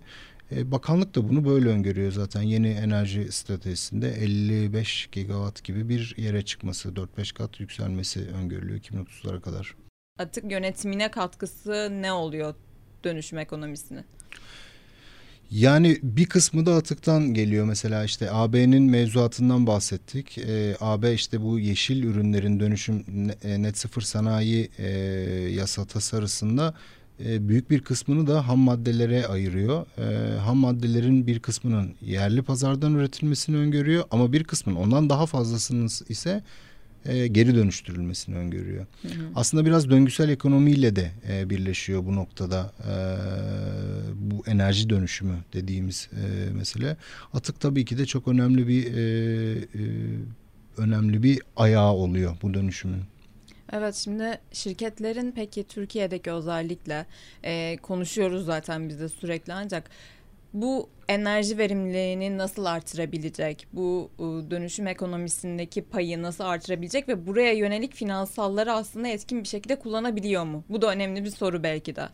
E, 0.52 0.72
bakanlık 0.72 1.16
da 1.16 1.30
bunu 1.30 1.46
böyle 1.46 1.70
öngörüyor 1.70 2.12
zaten 2.12 2.42
yeni 2.42 2.70
enerji 2.70 3.32
stratejisinde 3.32 4.10
55 4.10 5.10
gigawatt 5.12 5.64
gibi 5.64 5.90
bir 5.90 6.16
yere 6.18 6.46
çıkması 6.46 6.90
4-5 6.90 7.34
kat 7.34 7.60
yükselmesi 7.60 8.28
öngörülüyor 8.28 8.80
2030'lara 8.80 9.42
kadar. 9.42 9.75
Atık 10.20 10.52
yönetimine 10.52 11.12
katkısı 11.12 11.90
ne 12.02 12.12
oluyor 12.12 12.56
dönüşüm 13.04 13.40
ekonomisine? 13.40 14.04
Yani 15.52 16.00
bir 16.04 16.25
kısmı 16.25 16.66
da 16.66 16.75
atıktan 16.75 17.34
geliyor 17.34 17.66
mesela 17.66 18.04
işte 18.04 18.32
AB'nin 18.32 18.84
mevzuatından 18.84 19.68
bahsettik. 19.68 20.38
Ee, 20.38 20.75
AB 20.80 21.14
işte 21.14 21.42
bu 21.42 21.60
yeşil 21.60 22.04
ürünlerin 22.04 22.60
dönüşüm 22.60 23.06
e, 23.44 23.62
net 23.62 23.78
sıfır 23.78 24.02
sanayi 24.02 24.70
e, 24.78 24.90
yasa 25.52 25.86
tasarısında 25.86 26.68
e, 26.68 26.95
büyük 27.19 27.69
bir 27.69 27.81
kısmını 27.81 28.27
da 28.27 28.48
ham 28.48 28.60
maddelere 28.60 29.27
ayırıyor. 29.27 29.86
E, 29.98 30.38
ham 30.39 30.57
maddelerin 30.57 31.27
bir 31.27 31.39
kısmının 31.39 31.93
yerli 32.01 32.41
pazardan 32.41 32.93
üretilmesini 32.93 33.57
öngörüyor 33.57 34.03
ama 34.12 34.34
bir 34.34 34.43
kısmının 34.43 34.75
ondan 34.79 35.10
daha 35.10 35.25
fazlasının 35.25 35.89
ise 36.10 36.43
e, 37.05 37.27
geri 37.27 37.55
dönüştürülmesini 37.55 38.36
öngörüyor. 38.36 38.86
Hı 39.01 39.07
hı. 39.07 39.12
Aslında 39.36 39.65
biraz 39.65 39.89
döngüsel 39.89 40.29
ekonomiyle 40.29 40.95
de 40.95 41.12
e, 41.29 41.50
birleşiyor 41.50 42.05
bu 42.05 42.15
noktada 42.15 42.74
e, 42.79 42.93
bu 44.15 44.43
enerji 44.48 44.89
dönüşümü 44.89 45.38
dediğimiz 45.53 46.10
e, 46.13 46.53
mesele. 46.53 46.98
Atık 47.34 47.60
tabii 47.60 47.86
ki 47.86 47.98
de 47.98 48.05
çok 48.05 48.27
önemli 48.27 48.67
bir 48.67 48.93
e, 48.93 49.01
e, 49.60 49.84
önemli 50.77 51.24
bir 51.24 51.41
ayağı 51.55 51.91
oluyor 51.91 52.38
bu 52.41 52.53
dönüşümün. 52.53 53.01
Evet 53.72 53.95
şimdi 53.95 54.39
şirketlerin 54.51 55.31
peki 55.31 55.63
Türkiye'deki 55.63 56.31
özellikle 56.31 57.05
e, 57.43 57.77
konuşuyoruz 57.77 58.45
zaten 58.45 58.89
biz 58.89 59.00
de 59.00 59.10
sürekli 59.10 59.53
ancak 59.53 59.89
bu 60.53 60.89
enerji 61.07 61.57
verimliliğini 61.57 62.38
nasıl 62.38 62.65
artırabilecek? 62.65 63.67
Bu 63.74 64.10
dönüşüm 64.51 64.88
ekonomisindeki 64.88 65.81
payı 65.81 66.22
nasıl 66.22 66.43
artırabilecek 66.43 67.10
ve 67.10 67.27
buraya 67.27 67.53
yönelik 67.53 67.93
finansalları 67.93 68.74
aslında 68.74 69.07
etkin 69.07 69.43
bir 69.43 69.48
şekilde 69.48 69.79
kullanabiliyor 69.79 70.43
mu? 70.43 70.63
Bu 70.69 70.81
da 70.81 70.91
önemli 70.91 71.24
bir 71.24 71.29
soru 71.29 71.63
belki 71.63 71.95
de. 71.95 72.10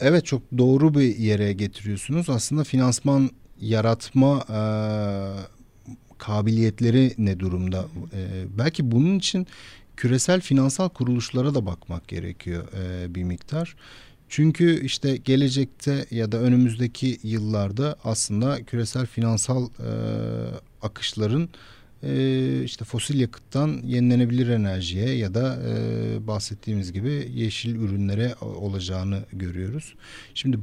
Evet 0.00 0.24
çok 0.26 0.42
doğru 0.58 0.94
bir 0.94 1.16
yere 1.16 1.52
getiriyorsunuz. 1.52 2.30
Aslında 2.30 2.64
finansman 2.64 3.30
yaratma 3.60 4.44
e, 4.48 4.58
kabiliyetleri 6.18 7.12
ne 7.18 7.40
durumda? 7.40 7.84
E, 8.12 8.44
belki 8.58 8.90
bunun 8.90 9.18
için 9.18 9.46
küresel 9.96 10.40
finansal 10.40 10.88
kuruluşlara 10.88 11.54
da 11.54 11.66
bakmak 11.66 12.08
gerekiyor 12.08 12.64
e, 12.72 13.14
bir 13.14 13.22
miktar. 13.22 13.76
Çünkü 14.28 14.84
işte 14.84 15.16
gelecekte 15.16 16.06
ya 16.10 16.32
da 16.32 16.38
önümüzdeki 16.38 17.18
yıllarda 17.22 17.96
aslında 18.04 18.62
küresel 18.62 19.06
finansal 19.06 19.64
e, 19.64 19.90
akışların 20.82 21.48
e, 22.02 22.62
işte 22.64 22.84
fosil 22.84 23.20
yakıttan 23.20 23.80
yenilenebilir 23.84 24.48
enerjiye 24.48 25.14
ya 25.16 25.34
da 25.34 25.58
bahsettiğimiz 26.26 26.92
gibi 26.92 27.28
yeşil 27.34 27.74
ürünlere 27.74 28.34
olacağını 28.40 29.24
görüyoruz. 29.32 29.94
Şimdi 30.34 30.58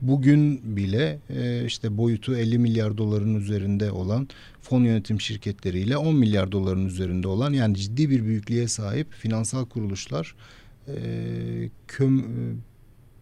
bugün 0.00 0.76
bile 0.76 1.18
e, 1.30 1.64
işte 1.66 1.96
boyutu 1.96 2.36
50 2.36 2.58
milyar 2.58 2.98
doların 2.98 3.34
üzerinde 3.34 3.90
olan 3.90 4.28
fon 4.62 4.84
yönetim 4.84 5.20
şirketleriyle 5.20 5.96
10 5.96 6.16
milyar 6.16 6.52
doların 6.52 6.86
üzerinde 6.86 7.28
olan 7.28 7.52
yani 7.52 7.76
ciddi 7.76 8.10
bir 8.10 8.24
büyüklüğe 8.24 8.68
sahip 8.68 9.12
finansal 9.12 9.64
kuruluşlar 9.64 10.34
e, 10.88 10.94
köm 11.88 12.24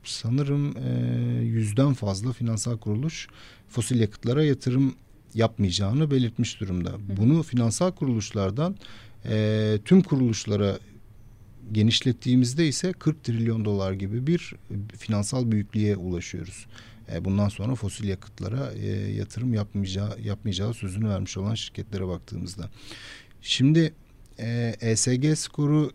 sanırım 0.04 0.76
e, 0.76 1.42
yüzden 1.42 1.94
fazla 1.94 2.32
finansal 2.32 2.78
kuruluş 2.78 3.28
fosil 3.68 4.00
yakıtlara 4.00 4.44
yatırım 4.44 4.94
yapmayacağını 5.34 6.10
belirtmiş 6.10 6.60
durumda. 6.60 6.92
Bunu 7.20 7.42
finansal 7.42 7.92
kuruluşlardan 7.92 8.76
e, 9.24 9.78
tüm 9.84 10.02
kuruluşlara 10.02 10.78
genişlettiğimizde 11.72 12.68
ise 12.68 12.92
40 12.92 13.24
trilyon 13.24 13.64
dolar 13.64 13.92
gibi 13.92 14.26
bir 14.26 14.54
finansal 14.98 15.50
büyüklüğe 15.50 15.96
ulaşıyoruz. 15.96 16.66
E, 17.12 17.24
bundan 17.24 17.48
sonra 17.48 17.74
fosil 17.74 18.08
yakıtlara 18.08 18.72
e, 18.72 18.86
yatırım 19.12 19.54
yapmayacağı, 19.54 20.20
yapmayacağı 20.24 20.74
sözünü 20.74 21.08
vermiş 21.08 21.36
olan 21.36 21.54
şirketlere 21.54 22.06
baktığımızda. 22.06 22.70
Şimdi 23.42 23.94
e, 24.38 24.74
ESG 24.80 25.36
skoru 25.36 25.90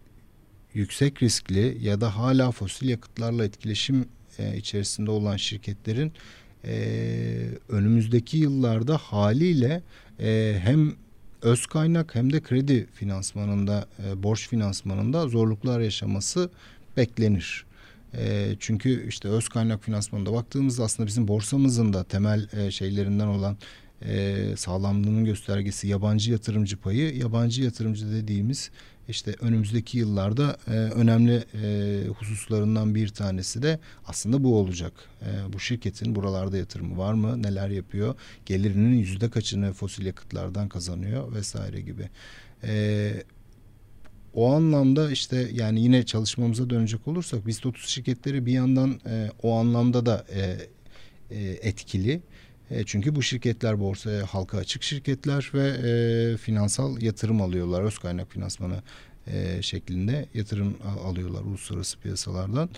yüksek 0.73 1.23
riskli 1.23 1.77
ya 1.81 2.01
da 2.01 2.17
hala 2.17 2.51
fosil 2.51 2.89
yakıtlarla 2.89 3.45
etkileşim 3.45 4.05
e, 4.39 4.57
içerisinde 4.57 5.11
olan 5.11 5.37
şirketlerin 5.37 6.13
e, 6.65 6.75
önümüzdeki 7.69 8.37
yıllarda 8.37 8.97
haliyle 8.97 9.83
e, 10.19 10.59
hem 10.63 10.95
öz 11.41 11.65
kaynak 11.65 12.15
hem 12.15 12.33
de 12.33 12.41
kredi 12.41 12.87
finansmanında, 12.93 13.87
e, 14.07 14.23
borç 14.23 14.47
finansmanında 14.47 15.27
zorluklar 15.27 15.79
yaşaması 15.79 16.49
beklenir. 16.97 17.65
E, 18.13 18.55
çünkü 18.59 19.07
işte 19.07 19.27
öz 19.27 19.49
kaynak 19.49 19.83
finansmanında 19.83 20.33
baktığımızda 20.33 20.83
aslında 20.83 21.07
bizim 21.07 21.27
borsamızın 21.27 21.93
da 21.93 22.03
temel 22.03 22.47
e, 22.53 22.71
şeylerinden 22.71 23.27
olan 23.27 23.57
e, 24.01 24.37
sağlamlığının 24.57 25.25
göstergesi 25.25 25.87
yabancı 25.87 26.31
yatırımcı 26.31 26.77
payı. 26.77 27.17
Yabancı 27.17 27.63
yatırımcı 27.63 28.11
dediğimiz 28.11 28.71
işte 29.09 29.35
önümüzdeki 29.41 29.97
yıllarda 29.97 30.57
e, 30.67 30.71
önemli 30.71 31.43
e, 31.63 32.07
hususlarından 32.07 32.95
bir 32.95 33.07
tanesi 33.07 33.61
de 33.61 33.79
aslında 34.05 34.43
bu 34.43 34.57
olacak. 34.57 34.93
E, 35.21 35.53
bu 35.53 35.59
şirketin 35.59 36.15
buralarda 36.15 36.57
yatırımı 36.57 36.97
var 36.97 37.13
mı? 37.13 37.43
Neler 37.43 37.69
yapıyor? 37.69 38.15
Gelirinin 38.45 38.95
yüzde 38.95 39.29
kaçını 39.29 39.73
fosil 39.73 40.05
yakıtlardan 40.05 40.69
kazanıyor 40.69 41.33
vesaire 41.33 41.81
gibi. 41.81 42.09
E, 42.63 43.13
o 44.33 44.53
anlamda 44.53 45.11
işte 45.11 45.49
yani 45.53 45.81
yine 45.81 46.05
çalışmamıza 46.05 46.69
dönecek 46.69 47.07
olursak 47.07 47.47
BIST 47.47 47.65
30 47.65 47.89
şirketleri 47.89 48.45
bir 48.45 48.53
yandan 48.53 48.99
e, 49.05 49.31
o 49.43 49.55
anlamda 49.55 50.05
da 50.05 50.25
e, 50.29 50.57
e, 51.31 51.49
etkili. 51.61 52.21
E, 52.71 52.83
çünkü 52.85 53.15
bu 53.15 53.21
şirketler 53.21 53.79
borsaya 53.79 54.25
halka 54.25 54.57
açık 54.57 54.83
şirketler 54.83 55.51
ve 55.53 55.67
e, 55.67 56.37
finansal 56.37 57.01
yatırım 57.01 57.41
alıyorlar. 57.41 57.83
Öz 57.83 57.97
kaynak 57.97 58.31
finansmanı 58.31 58.81
e, 59.27 59.61
şeklinde 59.61 60.25
yatırım 60.33 60.77
alıyorlar 61.05 61.41
uluslararası 61.41 61.99
piyasalardan. 61.99 62.69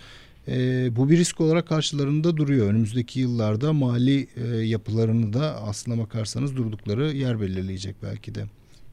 E, 0.48 0.96
bu 0.96 1.10
bir 1.10 1.18
risk 1.18 1.40
olarak 1.40 1.68
karşılarında 1.68 2.36
duruyor. 2.36 2.66
Önümüzdeki 2.70 3.20
yıllarda 3.20 3.72
mali 3.72 4.28
e, 4.36 4.56
yapılarını 4.56 5.32
da 5.32 5.62
aslına 5.62 5.98
bakarsanız 5.98 6.56
durdukları 6.56 7.12
yer 7.12 7.40
belirleyecek 7.40 7.96
belki 8.02 8.34
de. 8.34 8.44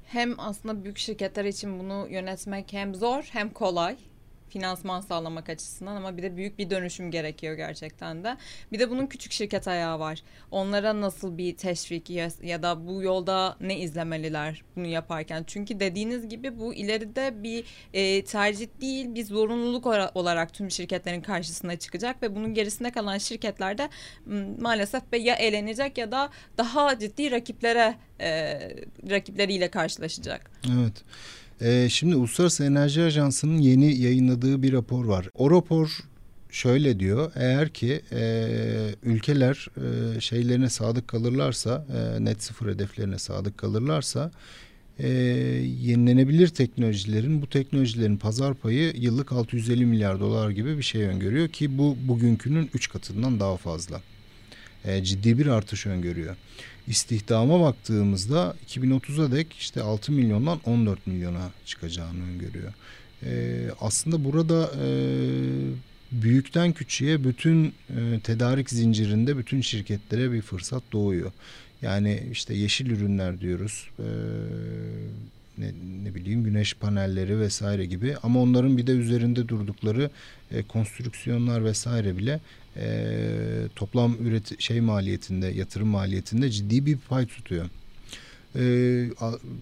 Hem 0.06 0.40
aslında 0.40 0.84
büyük 0.84 0.98
şirketler 0.98 1.46
için 1.46 1.80
bunu 1.80 2.08
yönetmek 2.10 2.74
hem 2.74 2.96
zor 2.96 3.24
hem 3.24 3.50
kolay 3.50 3.98
finansman 4.50 5.02
sağlamak 5.02 5.50
açısından 5.50 5.96
ama 5.96 6.18
bir 6.18 6.24
de 6.24 6.38
büyük 6.38 6.60
bir 6.60 6.70
dönüşüm 6.70 7.12
gerekiyor 7.12 7.54
gerçekten 7.54 8.24
de. 8.24 8.38
Bir 8.72 8.80
de 8.80 8.90
bunun 8.90 9.08
küçük 9.08 9.32
şirket 9.32 9.68
ayağı 9.68 10.00
var. 10.00 10.24
Onlara 10.52 11.02
nasıl 11.02 11.38
bir 11.38 11.58
teşvik 11.58 12.10
ya, 12.10 12.30
ya 12.44 12.64
da 12.64 12.88
bu 12.88 13.04
yolda 13.04 13.58
ne 13.62 13.80
izlemeliler 13.80 14.64
bunu 14.76 14.88
yaparken? 14.88 15.44
Çünkü 15.48 15.80
dediğiniz 15.80 16.30
gibi 16.30 16.60
bu 16.60 16.74
ileride 16.74 17.44
bir 17.44 17.66
e, 17.94 18.24
tercih 18.24 18.68
değil 18.82 19.16
bir 19.16 19.26
zorunluluk 19.26 19.86
olarak 20.16 20.54
tüm 20.54 20.72
şirketlerin 20.72 21.22
karşısına 21.22 21.76
çıkacak 21.76 22.24
ve 22.24 22.36
bunun 22.36 22.54
gerisinde 22.54 22.92
kalan 22.92 23.18
şirketler 23.18 23.78
de 23.78 23.90
maalesef 24.60 25.04
ya 25.14 25.36
eğlenecek 25.36 25.98
ya 25.98 26.12
da 26.12 26.30
daha 26.58 27.00
ciddi 27.00 27.32
rakiplere 27.32 27.96
e, 28.22 28.60
rakipleriyle 29.10 29.72
karşılaşacak. 29.72 30.52
Evet. 30.68 31.04
Ee, 31.62 31.88
şimdi 31.90 32.16
Uluslararası 32.16 32.64
Enerji 32.64 33.04
Ajansı'nın 33.04 33.58
yeni 33.58 33.96
yayınladığı 33.96 34.64
bir 34.64 34.74
rapor 34.74 35.06
var. 35.06 35.30
O 35.34 35.52
rapor 35.52 36.00
şöyle 36.50 37.00
diyor. 37.00 37.32
Eğer 37.36 37.70
ki 37.70 38.02
e, 38.12 38.48
ülkeler 39.04 39.68
e, 40.16 40.22
şeylerine 40.22 40.70
sadık 40.70 41.08
kalırlarsa, 41.08 41.86
e, 41.96 42.26
net 42.26 42.44
sıfır 42.44 42.70
hedeflerine 42.74 43.20
sadık 43.20 43.58
kalırlarsa 43.58 44.32
e, 45.00 45.08
yenilenebilir 45.82 46.48
teknolojilerin 46.48 47.42
bu 47.42 47.50
teknolojilerin 47.50 48.18
pazar 48.18 48.54
payı 48.54 48.94
yıllık 48.96 49.32
650 49.32 49.86
milyar 49.86 50.20
dolar 50.20 50.50
gibi 50.50 50.78
bir 50.78 50.84
şey 50.84 51.04
öngörüyor 51.04 51.48
ki 51.48 51.78
bu 51.78 51.98
bugünkünün 52.08 52.70
3 52.74 52.90
katından 52.90 53.40
daha 53.40 53.58
fazla. 53.58 54.02
E, 54.86 55.04
ciddi 55.04 55.40
bir 55.40 55.48
artış 55.48 55.86
öngörüyor 55.86 56.36
istihdama 56.90 57.62
baktığımızda 57.62 58.56
2030'a 58.68 59.32
dek 59.32 59.54
işte 59.54 59.82
6 59.82 60.12
milyondan 60.12 60.60
14 60.66 61.08
milyona 61.08 61.52
çıkacağını 61.66 62.24
öngörüyor. 62.24 62.74
Ee, 63.24 63.70
aslında 63.82 64.24
burada 64.24 64.72
e, 64.84 64.90
büyükten 66.12 66.72
küçüğe 66.72 67.24
bütün 67.24 67.66
e, 67.66 68.20
tedarik 68.24 68.70
zincirinde 68.70 69.38
bütün 69.38 69.62
şirketlere 69.62 70.32
bir 70.32 70.42
fırsat 70.42 70.84
doğuyor. 70.92 71.32
Yani 71.82 72.24
işte 72.32 72.54
yeşil 72.54 72.90
ürünler 72.92 73.42
diyoruz. 73.42 73.90
E, 74.00 74.08
ne, 75.58 75.72
ne 76.04 76.16
bileyim 76.16 76.44
güneş 76.44 76.74
panelleri 76.74 77.40
vesaire 77.40 77.86
gibi 77.86 78.16
ama 78.24 78.42
onların 78.42 78.78
bir 78.78 78.88
de 78.88 78.92
üzerinde 78.92 79.48
durdukları 79.48 80.10
e, 80.52 80.64
konstrüksiyonlar 80.64 81.66
vesaire 81.66 82.18
bile 82.18 82.40
e, 82.78 83.68
toplam 83.76 84.18
üret 84.28 84.62
şey 84.62 84.82
maliyetinde 84.82 85.48
yatırım 85.48 85.88
maliyetinde 85.88 86.50
ciddi 86.50 86.86
bir 86.86 86.98
pay 86.98 87.26
tutuyor. 87.26 87.70
E, 88.56 88.64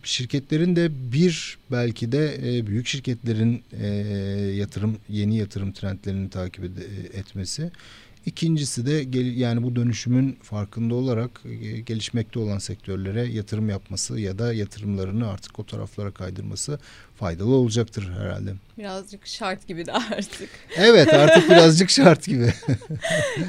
şirketlerin 0.03 0.75
de 0.75 1.11
bir 1.11 1.57
belki 1.71 2.11
de 2.11 2.57
e, 2.57 2.67
büyük 2.67 2.87
şirketlerin 2.87 3.63
e, 3.81 3.87
yatırım 4.55 4.97
yeni 5.09 5.37
yatırım 5.37 5.71
trendlerini 5.71 6.29
takip 6.29 6.63
ed 6.63 6.77
etmesi 7.13 7.71
İkincisi 8.27 8.85
de 8.85 9.19
yani 9.19 9.63
bu 9.63 9.75
dönüşümün 9.75 10.37
farkında 10.43 10.95
olarak 10.95 11.31
e, 11.45 11.79
gelişmekte 11.79 12.39
olan 12.39 12.57
sektörlere 12.57 13.25
yatırım 13.25 13.69
yapması 13.69 14.19
ya 14.19 14.39
da 14.39 14.53
yatırımlarını 14.53 15.29
artık 15.29 15.59
o 15.59 15.65
taraflara 15.65 16.11
kaydırması 16.11 16.79
faydalı 17.15 17.55
olacaktır 17.55 18.11
herhalde. 18.19 18.53
Birazcık 18.77 19.27
şart 19.27 19.67
gibi 19.67 19.85
de 19.85 19.93
artık. 19.93 20.49
Evet 20.77 21.13
artık 21.13 21.49
birazcık 21.49 21.89
şart 21.89 22.25
gibi. 22.25 22.53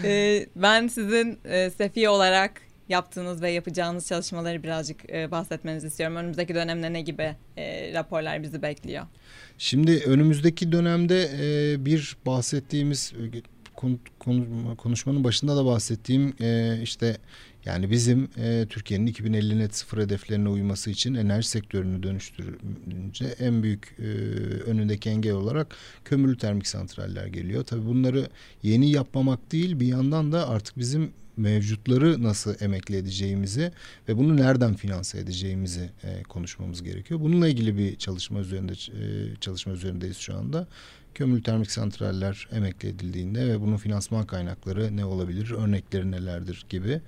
E, 0.04 0.46
ben 0.56 0.88
sizin 0.88 1.38
e, 1.44 1.70
Sefi 1.70 2.08
olarak 2.08 2.60
yaptığınız 2.88 3.42
ve 3.42 3.50
yapacağınız 3.50 4.06
çalışmaları 4.06 4.62
birazcık 4.62 5.08
bahsetmenizi 5.08 5.86
istiyorum. 5.86 6.16
Önümüzdeki 6.16 6.54
dönemde 6.54 6.92
ne 6.92 7.00
gibi 7.00 7.36
raporlar 7.94 8.42
bizi 8.42 8.62
bekliyor? 8.62 9.04
Şimdi 9.58 10.02
önümüzdeki 10.06 10.72
dönemde 10.72 11.28
bir 11.84 12.16
bahsettiğimiz 12.26 13.12
konuşmanın 14.78 15.24
başında 15.24 15.56
da 15.56 15.66
bahsettiğim 15.66 16.34
e, 16.40 16.80
işte 16.82 17.18
yani 17.64 17.90
bizim 17.90 18.28
e, 18.36 18.66
Türkiye'nin 18.70 19.06
2050 19.06 19.58
net 19.58 19.76
sıfır 19.76 19.98
hedeflerine 19.98 20.48
uyması 20.48 20.90
için 20.90 21.14
enerji 21.14 21.48
sektörünü 21.48 22.02
dönüştürünce 22.02 23.24
en 23.24 23.62
büyük 23.62 23.96
e, 23.98 24.02
önündeki 24.70 25.10
engel 25.10 25.32
olarak 25.32 25.76
kömürlü 26.04 26.38
termik 26.38 26.66
santraller 26.66 27.26
geliyor. 27.26 27.64
Tabii 27.64 27.86
bunları 27.86 28.28
yeni 28.62 28.90
yapmamak 28.90 29.52
değil 29.52 29.80
bir 29.80 29.86
yandan 29.86 30.32
da 30.32 30.48
artık 30.48 30.78
bizim 30.78 31.12
mevcutları 31.36 32.22
nasıl 32.22 32.54
emekli 32.60 32.96
edeceğimizi 32.96 33.72
ve 34.08 34.16
bunu 34.16 34.36
nereden 34.36 34.74
finanse 34.74 35.18
edeceğimizi 35.18 35.90
konuşmamız 36.28 36.82
gerekiyor. 36.82 37.20
Bununla 37.20 37.48
ilgili 37.48 37.78
bir 37.78 37.96
çalışma 37.96 38.40
üzerinde 38.40 38.72
çalışma 39.40 39.72
üzerindeyiz 39.72 40.16
şu 40.16 40.36
anda. 40.36 40.66
Kömür 41.18 41.42
termik 41.42 41.70
santraller 41.70 42.48
emekli 42.52 42.88
edildiğinde 42.88 43.48
ve 43.48 43.60
bunun 43.60 43.76
finansman 43.76 44.26
kaynakları 44.26 44.96
ne 44.96 45.04
olabilir, 45.04 45.50
örnekleri 45.50 46.10
nelerdir 46.10 46.66
gibi. 46.68 47.00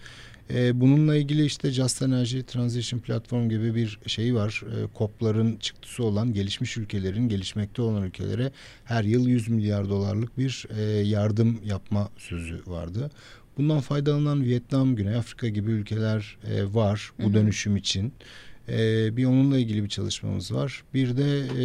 E, 0.51 0.81
bununla 0.81 1.17
ilgili 1.17 1.45
işte 1.45 1.71
Just 1.71 2.03
Energy 2.03 2.41
Transition 2.41 3.01
Platform 3.01 3.49
gibi 3.49 3.75
bir 3.75 3.99
şey 4.07 4.35
var. 4.35 4.63
E, 4.67 4.99
COP'ların 4.99 5.57
çıktısı 5.57 6.05
olan 6.05 6.33
gelişmiş 6.33 6.77
ülkelerin, 6.77 7.29
gelişmekte 7.29 7.83
olan 7.83 8.03
ülkelere 8.03 8.53
her 8.85 9.05
yıl 9.05 9.29
100 9.29 9.49
milyar 9.49 9.89
dolarlık 9.89 10.39
bir 10.39 10.67
e, 10.79 10.83
yardım 10.91 11.61
yapma 11.65 12.11
sözü 12.19 12.63
vardı. 12.67 13.11
Bundan 13.59 13.81
faydalanan 13.81 14.45
Vietnam, 14.45 14.97
Güney 14.97 15.15
Afrika 15.15 15.49
gibi 15.49 15.71
ülkeler 15.71 16.39
e, 16.47 16.75
var 16.75 17.11
bu 17.19 17.25
hı 17.25 17.29
hı. 17.29 17.35
dönüşüm 17.35 17.77
için. 17.77 18.13
E, 18.69 19.17
bir 19.17 19.25
onunla 19.25 19.59
ilgili 19.59 19.85
bir 19.85 19.89
çalışmamız 19.89 20.55
var. 20.55 20.83
Bir 20.95 21.17
de 21.17 21.43
e, 21.59 21.65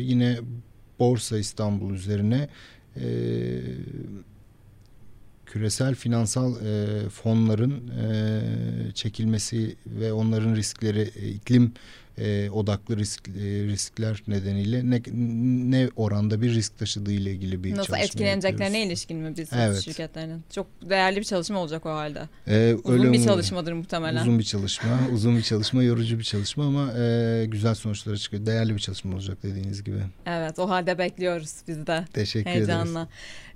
yine 0.00 0.38
Borsa 0.98 1.38
İstanbul 1.38 1.94
üzerine 1.94 2.48
e, 2.96 3.06
küresel 5.46 5.94
finansal 5.94 6.54
e, 6.66 7.08
fonların 7.08 7.88
e, 7.88 8.92
çekilmesi 8.94 9.76
ve 9.86 10.12
onların 10.12 10.54
riskleri 10.54 11.10
e, 11.16 11.28
iklim 11.28 11.72
e, 12.18 12.50
odaklı 12.50 12.96
risk 12.96 13.28
e, 13.28 13.32
riskler 13.42 14.22
nedeniyle 14.28 14.90
ne 14.90 15.02
ne 15.70 15.88
oranda 15.96 16.42
bir 16.42 16.54
risk 16.54 16.78
taşıdığı 16.78 17.12
ile 17.12 17.30
ilgili 17.30 17.64
bir 17.64 17.76
Nasıl 17.76 17.96
etkileneceklerine 17.96 18.82
ilişkin 18.82 19.16
mi 19.16 19.36
biz 19.36 19.52
evet. 19.52 19.80
şirketlerinin? 19.80 20.42
Çok 20.54 20.66
değerli 20.90 21.16
bir 21.16 21.24
çalışma 21.24 21.58
olacak 21.58 21.86
o 21.86 21.90
halde. 21.90 22.28
Ee, 22.48 22.74
uzun 22.84 22.92
öyle 22.92 23.12
bir 23.12 23.24
çalışmadır 23.24 23.72
muhtemelen. 23.72 24.22
Uzun 24.22 24.38
bir 24.38 24.44
çalışma, 24.44 24.98
uzun 25.12 25.36
bir 25.36 25.42
çalışma, 25.42 25.82
yorucu 25.82 26.18
bir 26.18 26.24
çalışma 26.24 26.66
ama 26.66 26.92
e, 26.98 27.44
güzel 27.46 27.74
sonuçları 27.74 28.18
çıkıyor. 28.18 28.46
Değerli 28.46 28.74
bir 28.74 28.80
çalışma 28.80 29.14
olacak 29.14 29.38
dediğiniz 29.42 29.84
gibi. 29.84 29.98
Evet, 30.26 30.58
o 30.58 30.68
halde 30.68 30.98
bekliyoruz 30.98 31.54
biz 31.68 31.86
de. 31.86 32.04
Teşekkür 32.12 32.50
Heyecanla. 32.50 33.00
ederiz. 33.00 33.08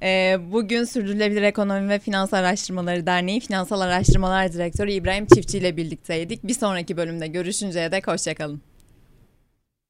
Ee, 0.02 0.38
bugün 0.52 0.84
Sürdürülebilir 0.84 1.42
Ekonomi 1.42 1.88
ve 1.88 1.98
Finans 1.98 2.34
Araştırmaları 2.34 3.06
Derneği 3.06 3.40
Finansal 3.40 3.80
Araştırmalar 3.80 4.52
Direktörü 4.52 4.92
İbrahim 4.92 5.26
Çiftçi 5.26 5.58
ile 5.58 5.76
birlikteydik. 5.76 6.44
Bir 6.44 6.54
sonraki 6.54 6.96
bölümde 6.96 7.26
görüşünceye 7.26 7.92
dek 7.92 8.06
hoşçakalın. 8.06 8.49